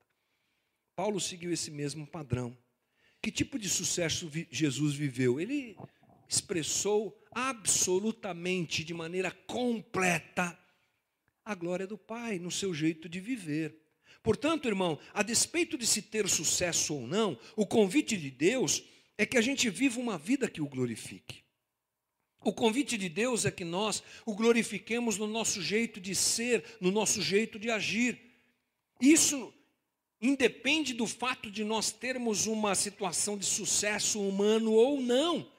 [0.95, 2.55] Paulo seguiu esse mesmo padrão.
[3.19, 5.39] Que tipo de sucesso Jesus viveu?
[5.39, 5.75] Ele
[6.29, 10.55] expressou absolutamente, de maneira completa,
[11.43, 13.75] a glória do Pai no seu jeito de viver.
[14.21, 18.83] Portanto, irmão, a despeito de se ter sucesso ou não, o convite de Deus
[19.17, 21.42] é que a gente viva uma vida que o glorifique.
[22.43, 26.91] O convite de Deus é que nós o glorifiquemos no nosso jeito de ser, no
[26.91, 28.19] nosso jeito de agir.
[28.99, 29.53] Isso
[30.21, 35.49] independe do fato de nós termos uma situação de sucesso humano ou não,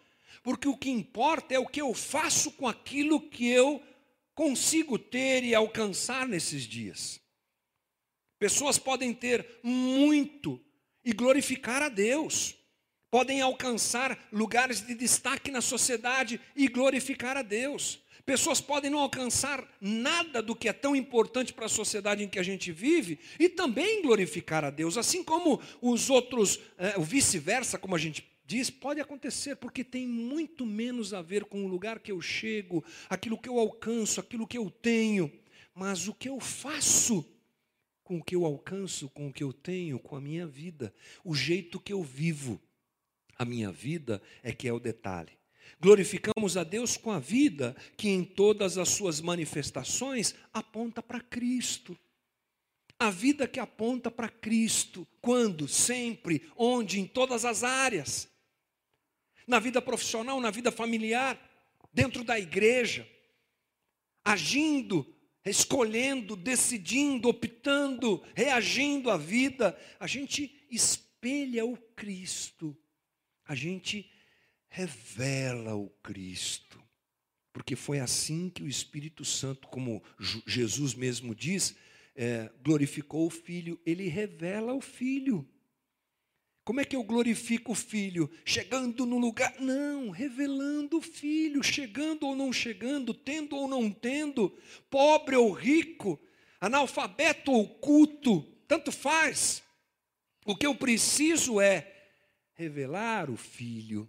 [0.42, 3.82] porque o que importa é o que eu faço com aquilo que eu
[4.34, 7.20] consigo ter e alcançar nesses dias.
[8.38, 10.60] Pessoas podem ter muito
[11.04, 12.54] e glorificar a Deus
[13.14, 18.00] podem alcançar lugares de destaque na sociedade e glorificar a Deus.
[18.26, 22.40] Pessoas podem não alcançar nada do que é tão importante para a sociedade em que
[22.40, 27.78] a gente vive e também glorificar a Deus, assim como os outros, é, o vice-versa,
[27.78, 32.00] como a gente diz, pode acontecer, porque tem muito menos a ver com o lugar
[32.00, 35.30] que eu chego, aquilo que eu alcanço, aquilo que eu tenho,
[35.72, 37.24] mas o que eu faço
[38.02, 40.92] com o que eu alcanço, com o que eu tenho, com a minha vida,
[41.24, 42.60] o jeito que eu vivo
[43.38, 45.32] a minha vida é que é o detalhe.
[45.80, 51.98] Glorificamos a Deus com a vida que em todas as suas manifestações aponta para Cristo.
[52.98, 58.28] A vida que aponta para Cristo, quando, sempre, onde, em todas as áreas.
[59.46, 61.38] Na vida profissional, na vida familiar,
[61.92, 63.06] dentro da igreja,
[64.24, 65.06] agindo,
[65.44, 72.74] escolhendo, decidindo, optando, reagindo à vida, a gente espelha o Cristo
[73.46, 74.10] a gente
[74.68, 76.82] revela o Cristo.
[77.52, 80.02] Porque foi assim que o Espírito Santo, como
[80.44, 81.76] Jesus mesmo diz,
[82.16, 85.48] é, glorificou o Filho, ele revela o Filho.
[86.64, 88.28] Como é que eu glorifico o Filho?
[88.44, 89.54] Chegando no lugar?
[89.60, 94.56] Não, revelando o Filho, chegando ou não chegando, tendo ou não tendo,
[94.90, 96.18] pobre ou rico,
[96.60, 99.62] analfabeto ou culto, tanto faz.
[100.46, 101.93] O que eu preciso é
[102.54, 104.08] revelar o Filho,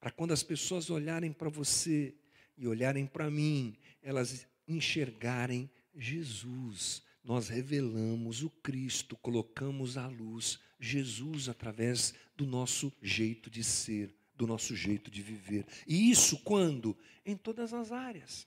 [0.00, 2.14] para quando as pessoas olharem para você
[2.56, 7.02] e olharem para mim, elas enxergarem Jesus.
[7.24, 14.46] Nós revelamos o Cristo, colocamos à luz Jesus através do nosso jeito de ser, do
[14.46, 15.66] nosso jeito de viver.
[15.86, 16.96] E isso quando?
[17.24, 18.46] Em todas as áreas.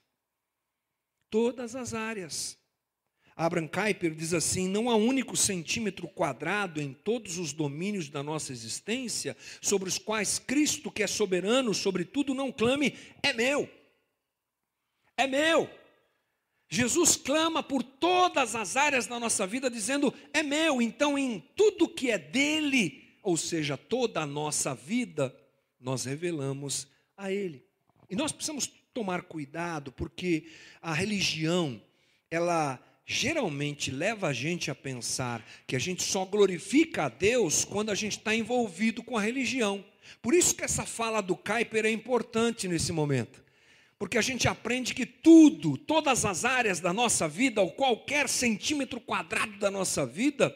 [1.28, 2.58] Todas as áreas.
[3.44, 8.52] Abraham Kuyper diz assim: não há único centímetro quadrado em todos os domínios da nossa
[8.52, 13.68] existência sobre os quais Cristo, que é soberano sobre tudo, não clame, é meu.
[15.16, 15.68] É meu.
[16.68, 20.80] Jesus clama por todas as áreas da nossa vida, dizendo: é meu.
[20.80, 25.36] Então, em tudo que é dele, ou seja, toda a nossa vida,
[25.80, 27.66] nós revelamos a Ele.
[28.08, 30.46] E nós precisamos tomar cuidado, porque
[30.80, 31.82] a religião,
[32.30, 37.90] ela geralmente leva a gente a pensar que a gente só glorifica a Deus quando
[37.90, 39.84] a gente está envolvido com a religião.
[40.20, 43.42] Por isso que essa fala do Kuyper é importante nesse momento.
[43.98, 49.00] Porque a gente aprende que tudo, todas as áreas da nossa vida, ou qualquer centímetro
[49.00, 50.54] quadrado da nossa vida,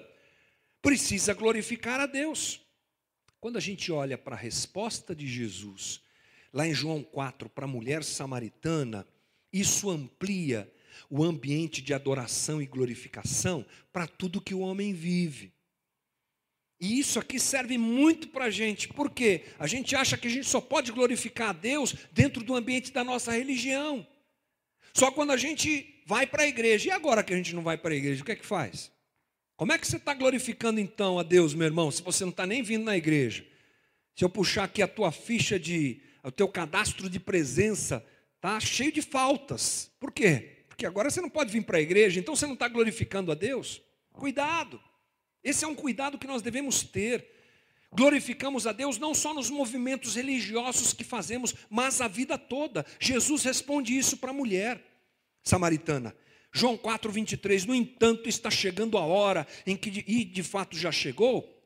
[0.83, 2.61] precisa glorificar a Deus.
[3.41, 6.01] Quando a gente olha para a resposta de Jesus,
[6.53, 9.07] lá em João 4, para a mulher samaritana,
[9.53, 10.69] isso amplia
[11.11, 15.53] o ambiente de adoração e glorificação para tudo que o homem vive.
[16.79, 20.47] E isso aqui serve muito para a gente, porque a gente acha que a gente
[20.47, 24.07] só pode glorificar a Deus dentro do ambiente da nossa religião.
[24.93, 26.89] Só quando a gente vai para a igreja.
[26.89, 28.93] E agora que a gente não vai para a igreja, o que é que faz?
[29.57, 32.47] Como é que você está glorificando então a Deus, meu irmão, se você não está
[32.47, 33.45] nem vindo na igreja?
[34.15, 38.07] Se eu puxar aqui a tua ficha de, o teu cadastro de presença,
[38.41, 39.91] tá cheio de faltas.
[39.99, 40.56] Por quê?
[40.77, 43.35] Porque agora você não pode vir para a igreja, então você não está glorificando a
[43.35, 43.81] Deus.
[44.13, 44.79] Cuidado,
[45.43, 47.27] esse é um cuidado que nós devemos ter.
[47.91, 52.85] Glorificamos a Deus não só nos movimentos religiosos que fazemos, mas a vida toda.
[53.01, 54.79] Jesus responde isso para a mulher
[55.43, 56.15] samaritana.
[56.53, 57.65] João 4, 23.
[57.65, 61.59] No entanto, está chegando a hora em que, e de fato já chegou,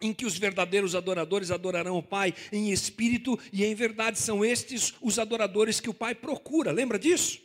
[0.00, 4.18] em que os verdadeiros adoradores adorarão o Pai em espírito e em verdade.
[4.18, 6.72] São estes os adoradores que o Pai procura.
[6.72, 7.44] Lembra disso?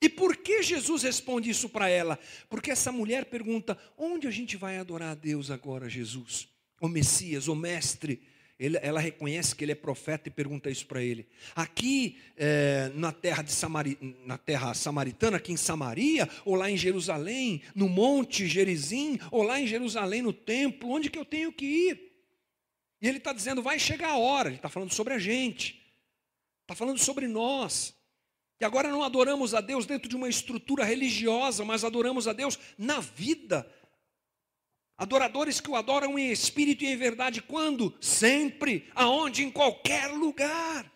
[0.00, 2.18] E por que Jesus responde isso para ela?
[2.48, 6.48] Porque essa mulher pergunta: onde a gente vai adorar a Deus agora, Jesus?
[6.80, 8.22] O Messias, o Mestre.
[8.58, 11.28] Ela reconhece que ele é profeta e pergunta isso para ele.
[11.54, 16.76] Aqui é, na, terra de Samari, na terra samaritana, aqui em Samaria, ou lá em
[16.76, 21.66] Jerusalém, no monte Gerizim, ou lá em Jerusalém, no templo, onde que eu tenho que
[21.66, 22.06] ir?
[23.00, 25.78] E ele está dizendo, vai chegar a hora, ele está falando sobre a gente,
[26.62, 27.95] está falando sobre nós.
[28.60, 32.58] E agora não adoramos a Deus dentro de uma estrutura religiosa, mas adoramos a Deus
[32.78, 33.70] na vida.
[34.96, 37.94] Adoradores que o adoram em espírito e em verdade, quando?
[38.00, 40.90] Sempre, aonde, em qualquer lugar.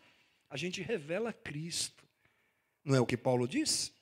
[0.48, 2.02] A gente revela Cristo.
[2.82, 3.92] Não é o que Paulo diz?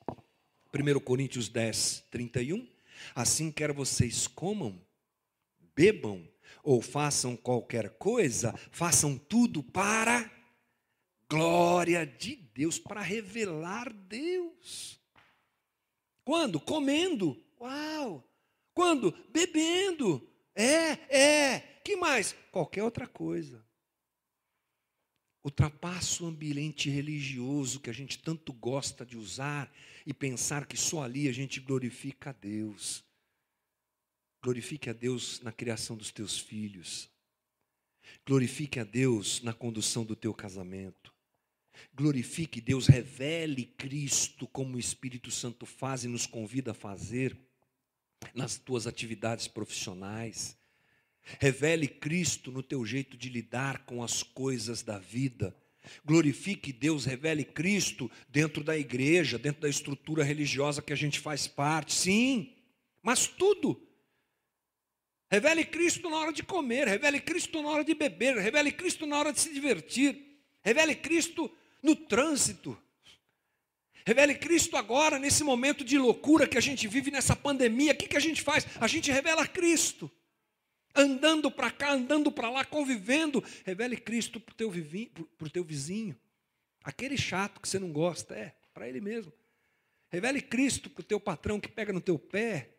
[0.73, 2.67] 1 Coríntios 10, 31.
[3.13, 4.81] Assim quer vocês comam,
[5.75, 6.29] bebam
[6.63, 10.31] ou façam qualquer coisa, façam tudo para
[11.29, 14.99] glória de Deus, para revelar Deus.
[16.25, 16.61] Quando?
[16.61, 17.43] Comendo.
[17.61, 18.25] Uau!
[18.75, 19.13] Quando?
[19.31, 20.27] Bebendo.
[20.55, 21.61] É, é.
[21.85, 22.35] Que mais?
[22.51, 23.65] Qualquer outra coisa.
[25.45, 29.73] Ultrapassa o ambiente religioso que a gente tanto gosta de usar
[30.05, 33.05] e pensar que só ali a gente glorifica a Deus.
[34.43, 37.11] Glorifique a Deus na criação dos teus filhos.
[38.27, 41.18] Glorifique a Deus na condução do teu casamento.
[41.95, 47.37] Glorifique Deus, revele Cristo como o Espírito Santo faz e nos convida a fazer
[48.35, 50.57] nas tuas atividades profissionais.
[51.39, 55.55] Revele Cristo no teu jeito de lidar com as coisas da vida.
[56.05, 61.47] Glorifique Deus, revele Cristo dentro da igreja, dentro da estrutura religiosa que a gente faz
[61.47, 61.95] parte.
[61.95, 62.55] Sim,
[63.03, 63.89] mas tudo.
[65.31, 69.19] Revele Cristo na hora de comer, revele Cristo na hora de beber, revele Cristo na
[69.19, 71.51] hora de se divertir, revele Cristo
[71.83, 72.77] no trânsito.
[74.09, 77.93] Revele Cristo agora, nesse momento de loucura que a gente vive, nessa pandemia.
[77.93, 78.67] O que, que a gente faz?
[78.81, 80.11] A gente revela Cristo.
[80.95, 83.45] Andando para cá, andando para lá, convivendo.
[83.67, 84.73] Revele Cristo para o teu,
[85.53, 86.19] teu vizinho.
[86.83, 89.31] Aquele chato que você não gosta, é, para ele mesmo.
[90.11, 92.71] Revele Cristo para o teu patrão que pega no teu pé.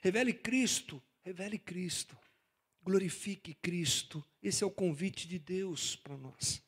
[0.00, 2.16] Revele Cristo, revele Cristo.
[2.84, 4.24] Glorifique Cristo.
[4.40, 6.62] Esse é o convite de Deus para nós.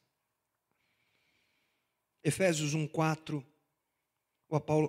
[2.25, 3.45] Efésios 1,4,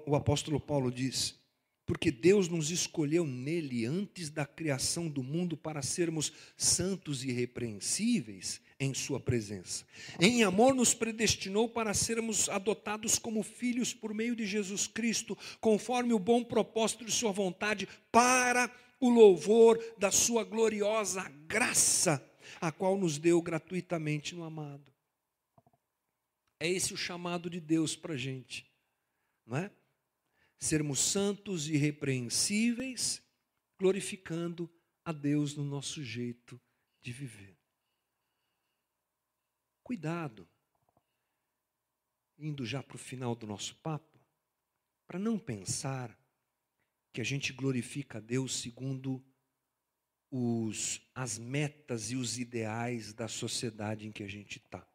[0.06, 1.38] o apóstolo Paulo diz:
[1.86, 8.62] Porque Deus nos escolheu nele antes da criação do mundo para sermos santos e irrepreensíveis
[8.80, 9.86] em Sua presença.
[10.18, 16.14] Em amor, nos predestinou para sermos adotados como filhos por meio de Jesus Cristo, conforme
[16.14, 22.26] o bom propósito de Sua vontade, para o louvor da Sua gloriosa graça,
[22.62, 24.95] a qual nos deu gratuitamente no amado.
[26.60, 28.70] É esse o chamado de Deus para a gente,
[29.46, 29.72] não é?
[30.58, 33.22] Sermos santos e irrepreensíveis,
[33.78, 34.72] glorificando
[35.04, 36.60] a Deus no nosso jeito
[37.02, 37.58] de viver.
[39.84, 40.48] Cuidado,
[42.38, 44.20] indo já para o final do nosso papo,
[45.06, 46.18] para não pensar
[47.14, 49.24] que a gente glorifica a Deus segundo
[50.32, 54.86] os, as metas e os ideais da sociedade em que a gente está.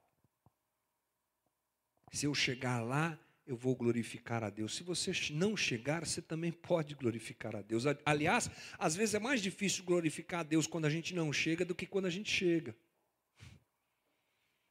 [2.11, 4.77] Se eu chegar lá, eu vou glorificar a Deus.
[4.77, 7.85] Se você não chegar, você também pode glorificar a Deus.
[8.05, 11.75] Aliás, às vezes é mais difícil glorificar a Deus quando a gente não chega do
[11.75, 12.77] que quando a gente chega.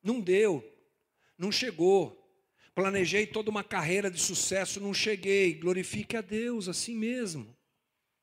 [0.02, 0.64] Não deu,
[1.38, 2.18] não chegou.
[2.74, 5.54] Planejei toda uma carreira de sucesso, não cheguei.
[5.54, 7.54] Glorifique a Deus assim mesmo.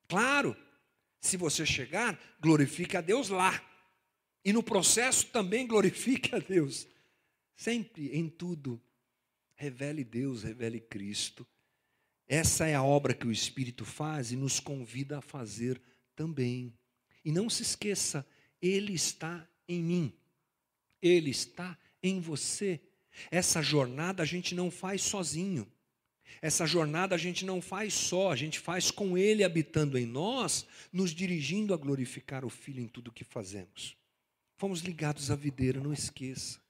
[0.09, 0.57] Claro,
[1.21, 3.63] se você chegar, glorifique a Deus lá.
[4.45, 6.87] E no processo também glorifique a Deus.
[7.55, 8.81] Sempre, em tudo,
[9.57, 11.47] Revele Deus, revele Cristo.
[12.29, 15.81] Essa é a obra que o Espírito faz e nos convida a fazer
[16.15, 16.73] também.
[17.25, 18.27] E não se esqueça,
[18.61, 20.13] Ele está em mim,
[21.01, 22.81] Ele está em você.
[23.31, 25.67] Essa jornada a gente não faz sozinho.
[26.43, 30.67] Essa jornada a gente não faz só, a gente faz com Ele habitando em nós,
[30.93, 33.97] nos dirigindo a glorificar o Filho em tudo que fazemos.
[34.59, 36.61] Fomos ligados à videira, não esqueça.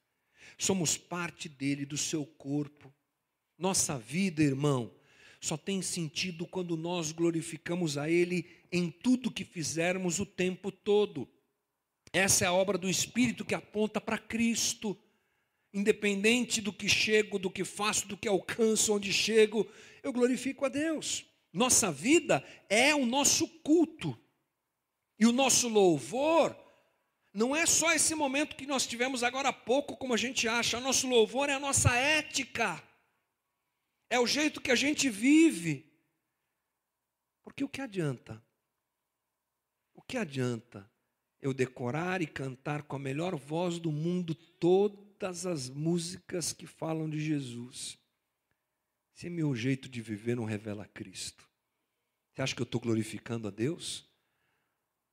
[0.56, 2.92] Somos parte dele, do seu corpo.
[3.58, 4.90] Nossa vida, irmão,
[5.40, 11.28] só tem sentido quando nós glorificamos a Ele em tudo que fizermos o tempo todo.
[12.12, 14.98] Essa é a obra do Espírito que aponta para Cristo.
[15.72, 19.68] Independente do que chego, do que faço, do que alcanço, onde chego,
[20.02, 21.26] eu glorifico a Deus.
[21.52, 24.18] Nossa vida é o nosso culto.
[25.18, 26.56] E o nosso louvor
[27.36, 30.80] não é só esse momento que nós tivemos agora há pouco, como a gente acha.
[30.80, 32.82] Nosso louvor é a nossa ética.
[34.08, 35.84] é o jeito que a gente vive.
[37.44, 38.42] Porque o que adianta?
[39.94, 40.90] O que adianta
[41.38, 47.10] eu decorar e cantar com a melhor voz do mundo todas as músicas que falam
[47.10, 47.98] de Jesus,
[49.12, 51.46] se meu jeito de viver não revela Cristo?
[52.32, 54.05] Você acha que eu estou glorificando a Deus?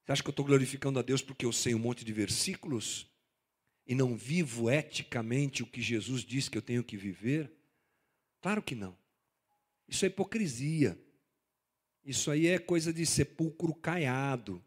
[0.03, 3.07] Você acha que eu estou glorificando a Deus porque eu sei um monte de versículos
[3.87, 7.51] e não vivo eticamente o que Jesus diz que eu tenho que viver?
[8.41, 8.97] Claro que não.
[9.87, 10.97] Isso é hipocrisia.
[12.03, 14.61] Isso aí é coisa de sepulcro caiado.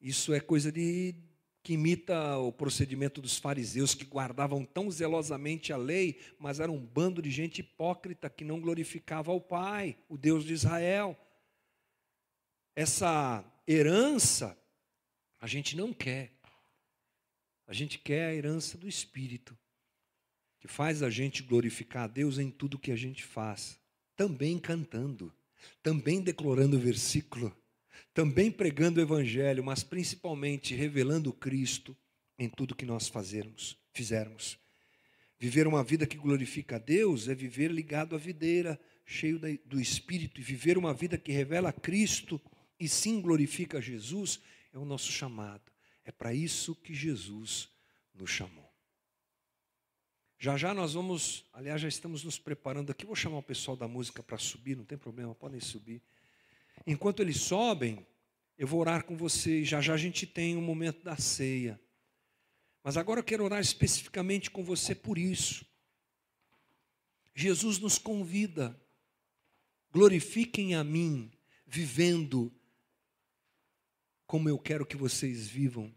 [0.00, 1.16] Isso é coisa de
[1.64, 6.78] que imita o procedimento dos fariseus que guardavam tão zelosamente a lei, mas era um
[6.78, 11.18] bando de gente hipócrita que não glorificava ao Pai, o Deus de Israel.
[12.76, 14.58] Essa herança
[15.40, 16.32] a gente não quer.
[17.66, 19.56] A gente quer a herança do Espírito,
[20.60, 23.78] que faz a gente glorificar a Deus em tudo que a gente faz,
[24.16, 25.34] também cantando,
[25.82, 27.54] também declarando o versículo,
[28.12, 31.96] também pregando o Evangelho, mas principalmente revelando Cristo
[32.38, 34.58] em tudo que nós fazermos, fizermos.
[35.38, 40.40] Viver uma vida que glorifica a Deus é viver ligado à videira, cheio do Espírito,
[40.40, 42.40] e viver uma vida que revela Cristo
[42.84, 44.40] e sim glorifica Jesus,
[44.72, 45.72] é o nosso chamado.
[46.04, 47.68] É para isso que Jesus
[48.14, 48.70] nos chamou.
[50.38, 53.06] Já já nós vamos, aliás, já estamos nos preparando aqui.
[53.06, 56.02] Vou chamar o pessoal da música para subir, não tem problema, podem subir.
[56.86, 58.06] Enquanto eles sobem,
[58.58, 59.66] eu vou orar com vocês.
[59.66, 61.80] Já já a gente tem o um momento da ceia.
[62.82, 65.64] Mas agora eu quero orar especificamente com você por isso.
[67.34, 68.78] Jesus nos convida,
[69.90, 71.32] glorifiquem a mim,
[71.66, 72.52] vivendo
[74.26, 75.92] como eu quero que vocês vivam.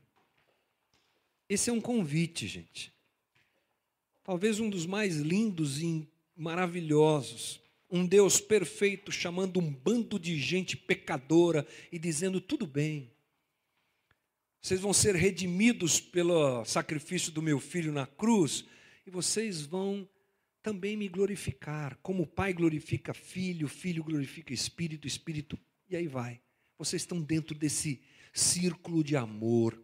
[1.49, 2.93] Esse é um convite, gente.
[4.23, 7.61] Talvez um dos mais lindos e maravilhosos.
[7.89, 13.09] Um Deus perfeito chamando um bando de gente pecadora e dizendo: tudo bem,
[14.61, 18.65] vocês vão ser redimidos pelo sacrifício do meu filho na cruz
[19.05, 20.07] e vocês vão
[20.61, 21.97] também me glorificar.
[22.03, 25.57] Como o Pai glorifica Filho, Filho glorifica Espírito, Espírito,
[25.89, 26.41] e aí vai.
[26.78, 28.01] Vocês estão dentro desse
[28.38, 29.81] círculo de amor,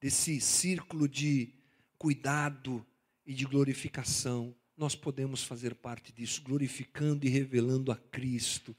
[0.00, 1.52] desse círculo de
[1.98, 2.86] cuidado
[3.26, 4.54] e de glorificação.
[4.76, 8.76] Nós podemos fazer parte disso, glorificando e revelando a Cristo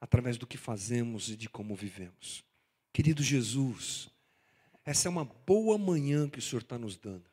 [0.00, 2.44] através do que fazemos e de como vivemos.
[2.92, 4.08] Querido Jesus,
[4.84, 7.28] essa é uma boa manhã que o Senhor está nos dando.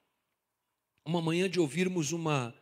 [1.06, 2.56] Uma manhã de ouvirmos uma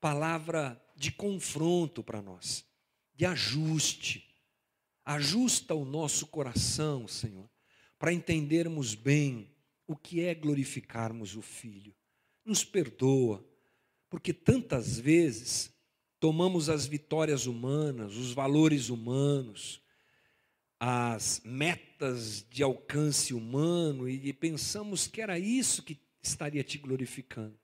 [0.00, 2.64] palavra de confronto para nós,
[3.14, 4.24] de ajuste.
[5.04, 7.48] Ajusta o nosso coração, Senhor,
[7.98, 9.50] para entendermos bem
[9.86, 11.94] o que é glorificarmos o Filho.
[12.44, 13.44] Nos perdoa,
[14.08, 15.72] porque tantas vezes
[16.18, 19.82] tomamos as vitórias humanas, os valores humanos,
[20.78, 27.58] as metas de alcance humano e pensamos que era isso que estaria te glorificando.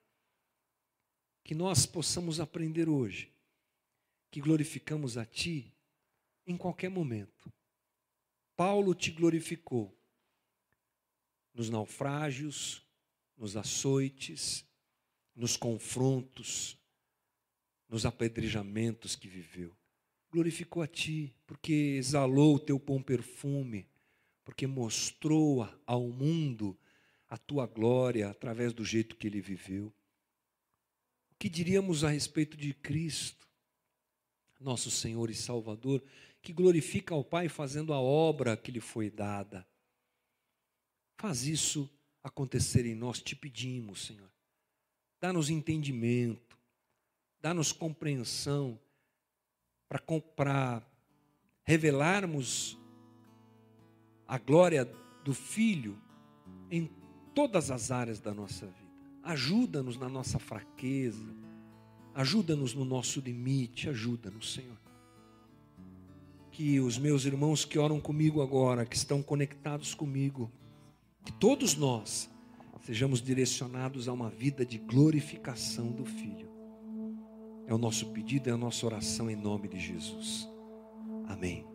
[1.45, 3.33] Que nós possamos aprender hoje
[4.31, 5.71] que glorificamos a Ti
[6.47, 7.53] em qualquer momento.
[8.57, 9.95] Paulo te glorificou
[11.55, 12.83] nos naufrágios,
[13.37, 14.65] nos açoites,
[15.35, 16.79] nos confrontos,
[17.89, 19.77] nos apedrejamentos que viveu.
[20.31, 23.87] Glorificou a Ti, porque exalou o Teu bom perfume,
[24.45, 26.79] porque mostrou ao mundo
[27.29, 29.93] a Tua glória através do jeito que Ele viveu.
[31.31, 33.47] O que diríamos a respeito de Cristo,
[34.61, 36.03] nosso Senhor e Salvador,
[36.41, 39.67] que glorifica ao Pai fazendo a obra que lhe foi dada?
[41.23, 41.89] Faz isso
[42.21, 44.29] acontecer em nós, te pedimos, Senhor.
[45.21, 46.59] Dá-nos entendimento,
[47.41, 48.77] dá-nos compreensão
[50.35, 50.83] para
[51.63, 52.77] revelarmos
[54.27, 54.85] a glória
[55.23, 55.97] do Filho
[56.69, 56.91] em
[57.33, 58.93] todas as áreas da nossa vida.
[59.23, 61.33] Ajuda-nos na nossa fraqueza,
[62.17, 64.81] ajuda-nos no nosso limite, ajuda-nos, Senhor.
[66.51, 70.51] Que os meus irmãos que oram comigo agora, que estão conectados comigo,
[71.25, 72.31] que todos nós
[72.83, 76.51] sejamos direcionados a uma vida de glorificação do Filho.
[77.67, 80.49] É o nosso pedido, é a nossa oração em nome de Jesus.
[81.29, 81.72] Amém.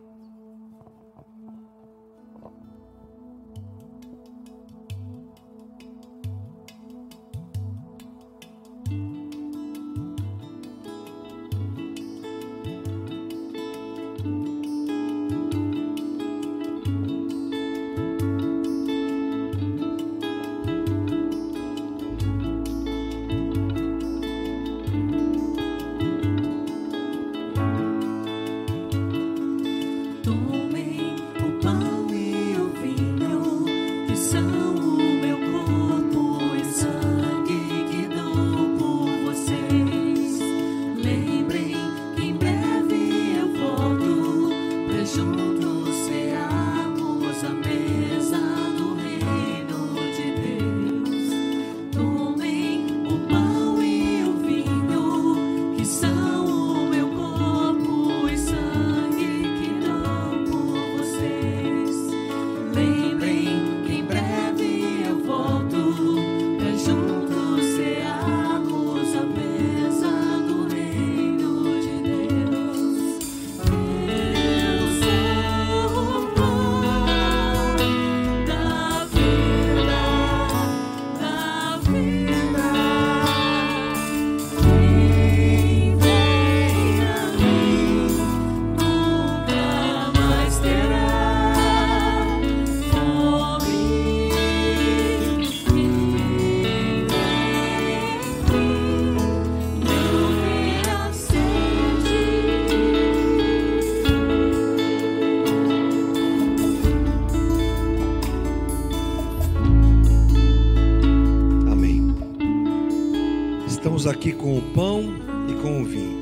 [114.18, 115.04] Aqui com o pão
[115.48, 116.18] e com o vinho.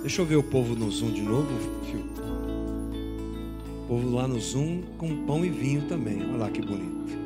[0.00, 1.46] Deixa eu ver o povo no Zoom de novo,
[1.84, 2.00] Fio.
[3.84, 6.20] O povo lá no Zoom com pão e vinho também.
[6.20, 7.16] Olha lá que bonito.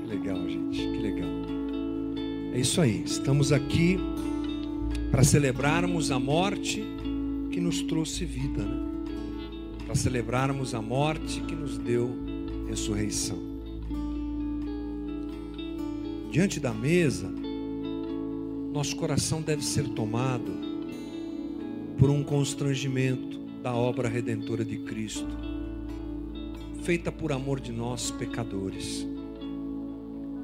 [0.00, 0.78] Que legal, gente.
[0.78, 1.28] Que legal.
[2.54, 3.02] É isso aí.
[3.04, 3.98] Estamos aqui
[5.10, 6.82] para celebrarmos a morte
[7.50, 8.86] que nos trouxe vida, né?
[9.84, 12.10] Para celebrarmos a morte que nos deu
[12.70, 13.38] ressurreição.
[16.30, 17.30] Diante da mesa,
[18.76, 20.52] nosso coração deve ser tomado
[21.96, 25.26] por um constrangimento da obra redentora de Cristo,
[26.82, 29.08] feita por amor de nós pecadores.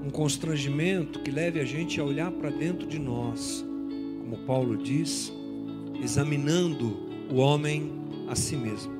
[0.03, 3.63] Um constrangimento que leve a gente a olhar para dentro de nós,
[4.21, 5.31] como Paulo diz,
[6.03, 7.93] examinando o homem
[8.29, 8.95] a si mesmo.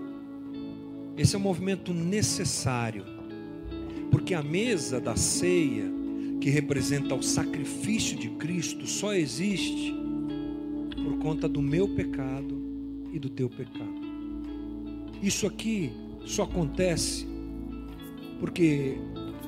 [1.17, 3.07] Esse é um movimento necessário,
[4.11, 6.02] porque a mesa da ceia,
[6.43, 9.95] que representa o sacrifício de Cristo, só existe
[11.05, 12.61] por conta do meu pecado
[13.13, 14.03] e do teu pecado.
[15.23, 15.93] Isso aqui
[16.27, 17.29] só acontece
[18.41, 18.99] porque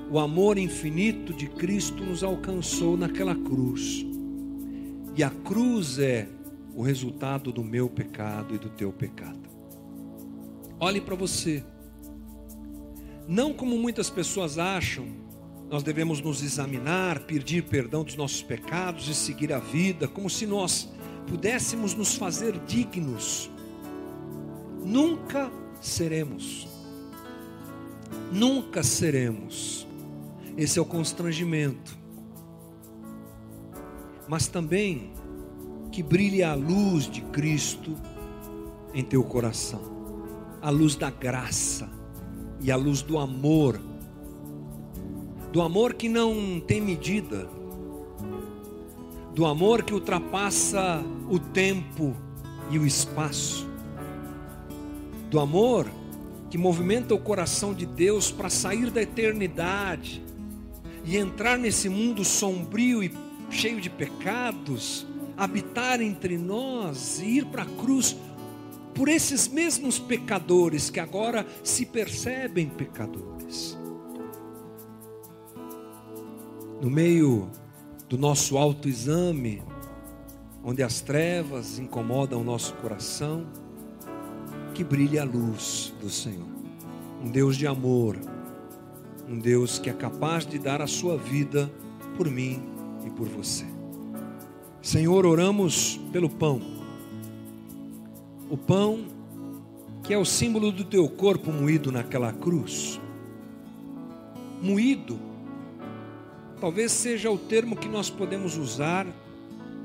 [0.08, 4.06] o amor infinito de Cristo nos alcançou naquela cruz.
[5.16, 6.28] E a cruz é
[6.76, 9.50] o resultado do meu pecado e do teu pecado.
[10.78, 11.64] Olhe para você.
[13.26, 15.23] Não como muitas pessoas acham,
[15.74, 20.46] nós devemos nos examinar, pedir perdão dos nossos pecados e seguir a vida, como se
[20.46, 20.88] nós
[21.26, 23.50] pudéssemos nos fazer dignos.
[24.84, 25.50] Nunca
[25.80, 26.68] seremos.
[28.32, 29.84] Nunca seremos.
[30.56, 31.98] Esse é o constrangimento.
[34.28, 35.12] Mas também
[35.90, 37.96] que brilhe a luz de Cristo
[38.94, 39.92] em teu coração
[40.62, 41.90] a luz da graça
[42.60, 43.80] e a luz do amor,
[45.54, 47.48] do amor que não tem medida,
[49.32, 51.00] do amor que ultrapassa
[51.30, 52.12] o tempo
[52.72, 53.64] e o espaço,
[55.30, 55.88] do amor
[56.50, 60.24] que movimenta o coração de Deus para sair da eternidade
[61.04, 63.14] e entrar nesse mundo sombrio e
[63.48, 68.16] cheio de pecados, habitar entre nós e ir para a cruz
[68.92, 73.83] por esses mesmos pecadores que agora se percebem pecadores.
[76.80, 77.48] No meio
[78.08, 79.62] do nosso autoexame,
[80.62, 83.46] onde as trevas incomodam o nosso coração,
[84.74, 86.48] que brilhe a luz do Senhor.
[87.22, 88.18] Um Deus de amor,
[89.28, 91.70] um Deus que é capaz de dar a sua vida
[92.16, 92.62] por mim
[93.06, 93.64] e por você.
[94.82, 96.74] Senhor, oramos pelo pão
[98.54, 99.04] o pão,
[100.02, 103.00] que é o símbolo do teu corpo moído naquela cruz.
[104.62, 105.18] Moído,
[106.60, 109.06] talvez seja o termo que nós podemos usar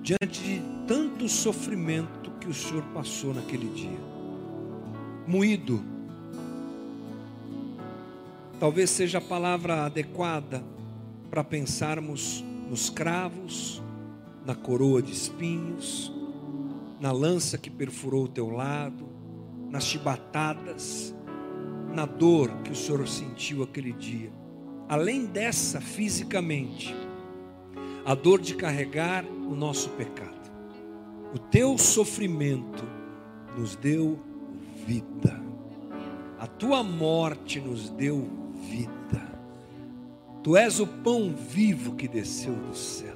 [0.02, 4.00] diante de tanto sofrimento que o Senhor passou naquele dia.
[5.28, 5.82] Moído,
[8.60, 10.64] talvez seja a palavra adequada
[11.30, 13.82] para pensarmos nos cravos,
[14.46, 16.12] na coroa de espinhos,
[17.00, 19.08] na lança que perfurou o teu lado,
[19.70, 21.14] nas chibatadas,
[21.94, 24.39] na dor que o Senhor sentiu aquele dia.
[24.90, 26.94] Além dessa, fisicamente,
[28.04, 30.50] a dor de carregar o nosso pecado.
[31.34, 32.84] O teu sofrimento
[33.56, 34.20] nos deu
[34.86, 35.40] vida.
[36.40, 38.28] A tua morte nos deu
[38.68, 39.30] vida.
[40.44, 43.16] Tu és o pão vivo que desceu do céu.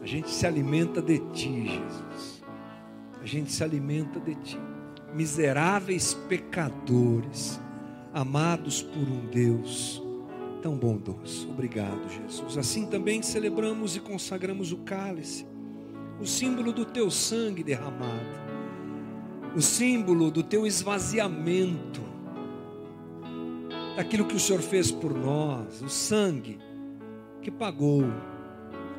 [0.00, 2.38] A gente se alimenta de ti, Jesus
[3.20, 4.58] a gente se alimenta de Ti.
[5.14, 7.60] Miseráveis pecadores,
[8.12, 10.02] amados por um Deus
[10.62, 11.48] tão bondoso.
[11.50, 12.56] Obrigado, Jesus.
[12.58, 15.46] Assim também celebramos e consagramos o cálice,
[16.20, 18.38] o símbolo do Teu sangue derramado,
[19.56, 22.02] o símbolo do Teu esvaziamento,
[23.96, 26.58] daquilo que o Senhor fez por nós, o sangue
[27.42, 28.04] que pagou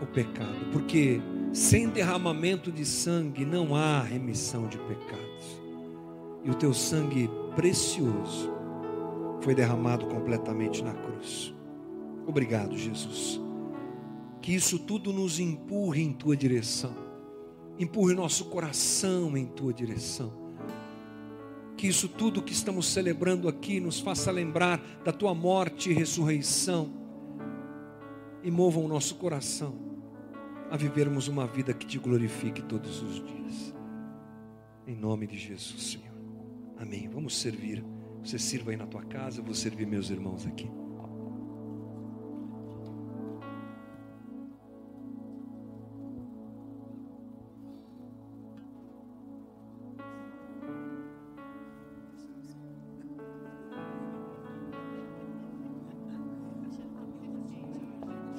[0.01, 1.21] o pecado, porque
[1.53, 5.59] sem derramamento de sangue não há remissão de pecados.
[6.43, 8.58] E o teu sangue precioso
[9.41, 11.53] foi derramado completamente na cruz.
[12.25, 13.39] Obrigado, Jesus.
[14.41, 16.93] Que isso tudo nos empurre em tua direção.
[17.77, 20.33] Empurre nosso coração em tua direção.
[21.75, 26.93] Que isso tudo que estamos celebrando aqui nos faça lembrar da tua morte e ressurreição.
[28.43, 29.89] E mova o nosso coração
[30.69, 33.73] a vivermos uma vida que te glorifique todos os dias.
[34.85, 36.15] Em nome de Jesus, Senhor.
[36.77, 37.09] Amém.
[37.09, 37.83] Vamos servir.
[38.23, 40.69] Você sirva aí na tua casa, eu vou servir meus irmãos aqui.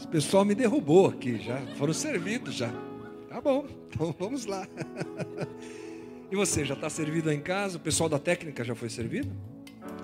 [0.05, 2.69] O pessoal me derrubou aqui, já foram servidos já.
[3.29, 4.67] Tá bom, então vamos lá.
[6.31, 7.77] E você, já está servido aí em casa?
[7.77, 9.33] O pessoal da técnica já foi servido?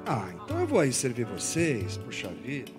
[0.09, 2.71] Ah, então eu vou aí servir vocês, puxa vida.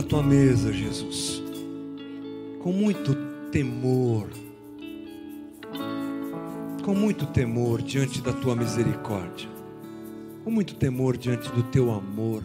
[0.00, 1.42] Da tua mesa, Jesus,
[2.62, 3.14] com muito
[3.52, 4.30] temor,
[6.82, 9.46] com muito temor diante da tua misericórdia,
[10.42, 12.42] com muito temor diante do teu amor,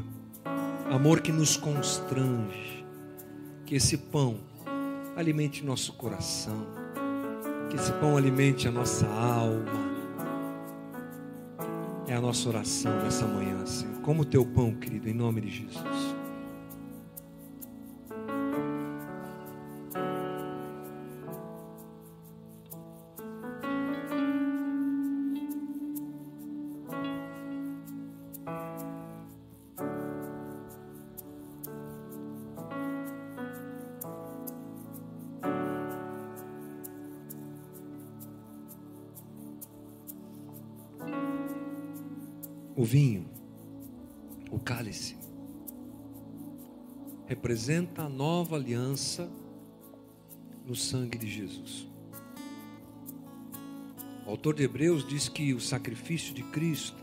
[0.91, 2.85] amor que nos constrange,
[3.65, 4.35] que esse pão
[5.15, 6.67] alimente nosso coração,
[7.69, 9.95] que esse pão alimente a nossa alma.
[12.05, 13.95] É a nossa oração nessa manhã, Senhor.
[14.01, 16.14] Como o teu pão, querido, em nome de Jesus.
[47.45, 49.29] Representa a nova aliança
[50.65, 51.87] no sangue de Jesus.
[54.25, 56.97] O autor de Hebreus diz que o sacrifício de Cristo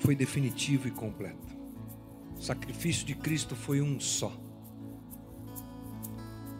[0.00, 1.56] foi definitivo e completo.
[2.36, 4.36] O sacrifício de Cristo foi um só.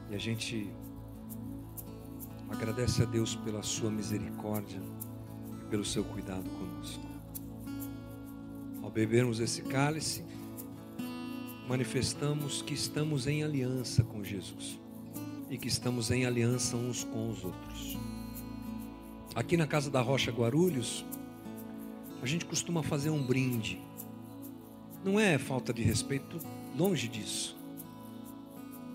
[0.08, 0.70] E a gente
[2.48, 4.80] agradece a Deus pela sua misericórdia
[5.60, 7.04] e pelo seu cuidado conosco.
[8.84, 10.24] Ao bebermos esse cálice,
[11.72, 14.78] manifestamos que estamos em aliança com Jesus
[15.48, 17.96] e que estamos em aliança uns com os outros.
[19.34, 21.02] Aqui na casa da Rocha Guarulhos,
[22.20, 23.80] a gente costuma fazer um brinde.
[25.02, 26.36] Não é falta de respeito,
[26.76, 27.56] longe disso.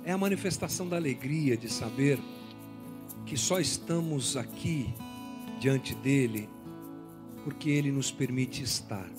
[0.05, 2.19] É a manifestação da alegria de saber
[3.25, 4.93] que só estamos aqui
[5.59, 6.47] diante dele
[7.43, 9.09] porque ele nos permite estar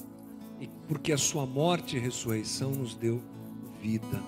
[0.60, 3.20] e porque a sua morte e ressurreição nos deu
[3.80, 4.22] vida.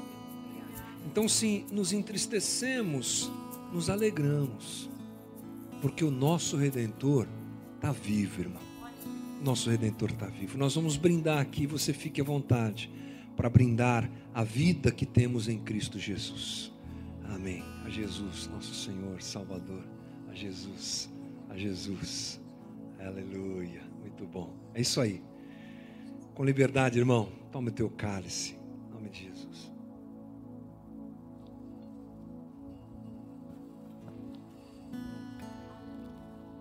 [1.07, 3.31] Então, se nos entristecemos,
[3.73, 4.89] nos alegramos,
[5.81, 7.27] porque o nosso redentor
[7.77, 8.63] está vivo, irmão.
[9.43, 10.59] Nosso redentor está vivo.
[10.59, 12.91] Nós vamos brindar aqui, você fique à vontade
[13.37, 16.71] para brindar a vida que temos em Cristo Jesus.
[17.25, 17.63] Amém.
[17.85, 19.83] A Jesus, nosso Senhor, Salvador.
[20.29, 21.11] A Jesus,
[21.49, 22.41] a Jesus.
[22.99, 23.83] Aleluia.
[24.01, 24.55] Muito bom.
[24.75, 25.23] É isso aí.
[26.35, 27.33] Com liberdade, irmão.
[27.51, 28.60] Toma o teu cálice.
[29.01, 29.73] Nome de Jesus.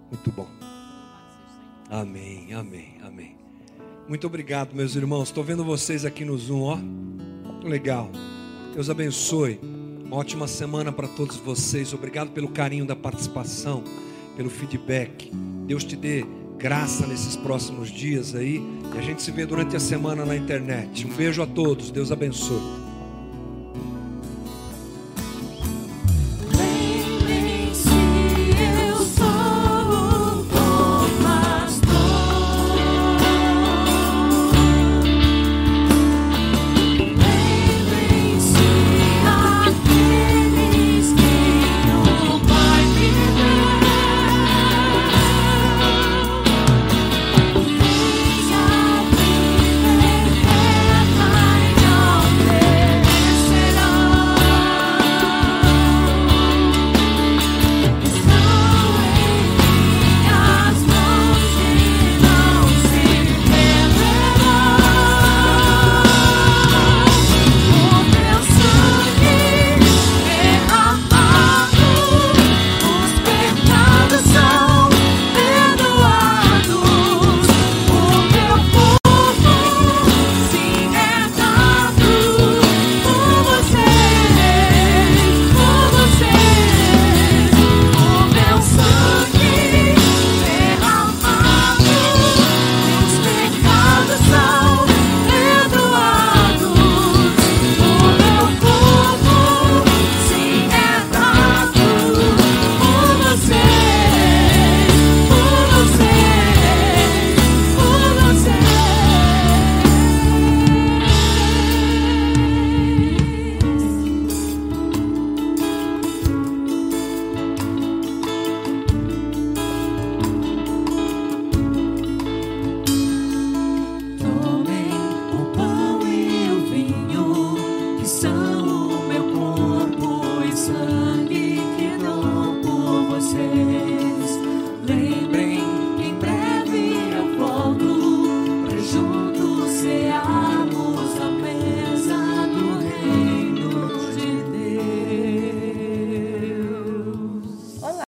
[0.09, 0.47] Muito bom.
[1.89, 3.35] Amém, amém, amém.
[4.07, 5.27] Muito obrigado, meus irmãos.
[5.27, 6.79] Estou vendo vocês aqui no Zoom, ó.
[7.67, 8.09] Legal.
[8.73, 9.59] Deus abençoe.
[10.05, 11.93] Uma ótima semana para todos vocês.
[11.93, 13.83] Obrigado pelo carinho da participação,
[14.37, 15.29] pelo feedback.
[15.67, 16.25] Deus te dê
[16.59, 18.61] graça nesses próximos dias aí.
[18.93, 21.07] E a gente se vê durante a semana na internet.
[21.07, 21.89] Um beijo a todos.
[21.89, 22.88] Deus abençoe.